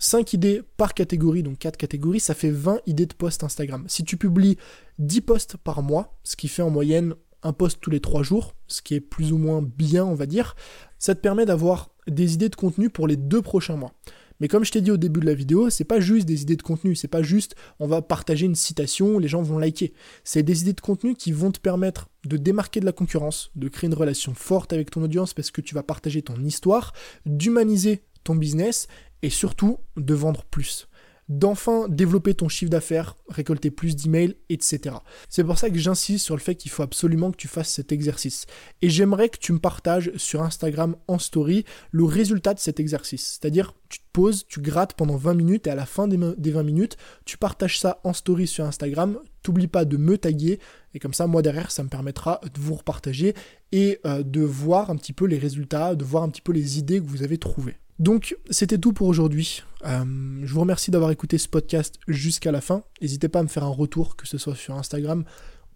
5 0.00 0.32
idées 0.32 0.62
par 0.78 0.94
catégorie, 0.94 1.42
donc 1.42 1.58
4 1.58 1.76
catégories, 1.76 2.20
ça 2.20 2.34
fait 2.34 2.50
20 2.50 2.80
idées 2.86 3.06
de 3.06 3.14
posts 3.14 3.44
Instagram. 3.44 3.84
Si 3.86 4.02
tu 4.02 4.16
publies 4.16 4.56
10 4.98 5.20
posts 5.20 5.56
par 5.58 5.82
mois, 5.82 6.18
ce 6.24 6.36
qui 6.36 6.48
fait 6.48 6.62
en 6.62 6.70
moyenne 6.70 7.14
un 7.42 7.52
post 7.52 7.78
tous 7.80 7.90
les 7.90 8.00
3 8.00 8.22
jours, 8.22 8.54
ce 8.66 8.82
qui 8.82 8.94
est 8.94 9.00
plus 9.00 9.32
ou 9.32 9.38
moins 9.38 9.62
bien, 9.62 10.04
on 10.04 10.14
va 10.14 10.26
dire, 10.26 10.56
ça 10.98 11.14
te 11.14 11.20
permet 11.20 11.44
d'avoir 11.44 11.90
des 12.08 12.34
idées 12.34 12.48
de 12.48 12.56
contenu 12.56 12.88
pour 12.88 13.06
les 13.06 13.16
deux 13.16 13.42
prochains 13.42 13.76
mois. 13.76 13.92
Mais 14.40 14.48
comme 14.48 14.64
je 14.64 14.72
t'ai 14.72 14.80
dit 14.80 14.90
au 14.90 14.96
début 14.96 15.20
de 15.20 15.26
la 15.26 15.34
vidéo, 15.34 15.68
c'est 15.68 15.84
pas 15.84 16.00
juste 16.00 16.26
des 16.26 16.40
idées 16.40 16.56
de 16.56 16.62
contenu, 16.62 16.94
c'est 16.94 17.08
pas 17.08 17.22
juste 17.22 17.54
on 17.78 17.86
va 17.86 18.00
partager 18.00 18.46
une 18.46 18.54
citation, 18.54 19.18
les 19.18 19.28
gens 19.28 19.42
vont 19.42 19.58
liker. 19.58 19.92
C'est 20.24 20.42
des 20.42 20.62
idées 20.62 20.72
de 20.72 20.80
contenu 20.80 21.14
qui 21.14 21.30
vont 21.30 21.50
te 21.50 21.60
permettre 21.60 22.08
de 22.24 22.38
démarquer 22.38 22.80
de 22.80 22.86
la 22.86 22.92
concurrence, 22.92 23.50
de 23.54 23.68
créer 23.68 23.88
une 23.88 23.94
relation 23.94 24.32
forte 24.32 24.72
avec 24.72 24.90
ton 24.90 25.02
audience 25.02 25.34
parce 25.34 25.50
que 25.50 25.60
tu 25.60 25.74
vas 25.74 25.82
partager 25.82 26.22
ton 26.22 26.42
histoire, 26.42 26.94
d'humaniser 27.26 28.02
ton 28.24 28.34
business 28.34 28.88
et 29.22 29.30
surtout 29.30 29.78
de 29.96 30.14
vendre 30.14 30.44
plus 30.44 30.88
d'enfin 31.30 31.86
développer 31.88 32.34
ton 32.34 32.48
chiffre 32.48 32.70
d'affaires, 32.70 33.16
récolter 33.28 33.70
plus 33.70 33.94
d'emails, 33.94 34.36
etc. 34.48 34.96
C'est 35.28 35.44
pour 35.44 35.58
ça 35.58 35.70
que 35.70 35.78
j'insiste 35.78 36.24
sur 36.24 36.34
le 36.34 36.40
fait 36.40 36.56
qu'il 36.56 36.72
faut 36.72 36.82
absolument 36.82 37.30
que 37.30 37.36
tu 37.36 37.46
fasses 37.46 37.70
cet 37.70 37.92
exercice. 37.92 38.46
Et 38.82 38.90
j'aimerais 38.90 39.28
que 39.28 39.38
tu 39.38 39.52
me 39.52 39.60
partages 39.60 40.10
sur 40.16 40.42
Instagram 40.42 40.96
en 41.06 41.20
story 41.20 41.64
le 41.92 42.04
résultat 42.04 42.52
de 42.52 42.58
cet 42.58 42.80
exercice. 42.80 43.38
C'est-à-dire, 43.40 43.74
tu 43.88 44.00
te 44.00 44.04
poses, 44.12 44.44
tu 44.48 44.60
grattes 44.60 44.94
pendant 44.94 45.16
20 45.16 45.34
minutes 45.34 45.66
et 45.68 45.70
à 45.70 45.76
la 45.76 45.86
fin 45.86 46.08
des 46.08 46.16
20 46.50 46.62
minutes, 46.64 46.96
tu 47.24 47.38
partages 47.38 47.78
ça 47.78 48.00
en 48.02 48.12
story 48.12 48.48
sur 48.48 48.64
Instagram. 48.64 49.20
T'oublie 49.44 49.68
pas 49.68 49.84
de 49.84 49.96
me 49.96 50.18
taguer 50.18 50.58
et 50.94 50.98
comme 50.98 51.14
ça, 51.14 51.28
moi 51.28 51.42
derrière, 51.42 51.70
ça 51.70 51.84
me 51.84 51.88
permettra 51.88 52.40
de 52.42 52.60
vous 52.60 52.74
repartager 52.74 53.34
et 53.70 54.00
euh, 54.04 54.24
de 54.24 54.40
voir 54.40 54.90
un 54.90 54.96
petit 54.96 55.12
peu 55.12 55.26
les 55.26 55.38
résultats, 55.38 55.94
de 55.94 56.04
voir 56.04 56.24
un 56.24 56.28
petit 56.28 56.42
peu 56.42 56.52
les 56.52 56.78
idées 56.78 56.98
que 56.98 57.06
vous 57.06 57.22
avez 57.22 57.38
trouvées. 57.38 57.76
Donc 58.00 58.36
c'était 58.48 58.78
tout 58.78 58.92
pour 58.92 59.06
aujourd'hui. 59.06 59.62
Euh, 59.84 60.04
je 60.42 60.52
vous 60.52 60.60
remercie 60.60 60.90
d'avoir 60.90 61.10
écouté 61.10 61.36
ce 61.38 61.48
podcast 61.48 61.96
jusqu'à 62.08 62.50
la 62.50 62.62
fin. 62.62 62.82
N'hésitez 63.02 63.28
pas 63.28 63.40
à 63.40 63.42
me 63.42 63.48
faire 63.48 63.64
un 63.64 63.68
retour, 63.68 64.16
que 64.16 64.26
ce 64.26 64.38
soit 64.38 64.56
sur 64.56 64.74
Instagram 64.74 65.24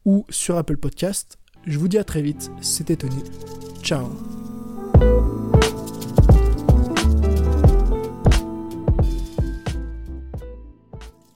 ou 0.06 0.24
sur 0.30 0.56
Apple 0.56 0.78
Podcast. 0.78 1.38
Je 1.66 1.78
vous 1.78 1.86
dis 1.86 1.98
à 1.98 2.04
très 2.04 2.22
vite. 2.22 2.50
C'était 2.62 2.96
Tony. 2.96 3.22
Ciao 3.82 4.08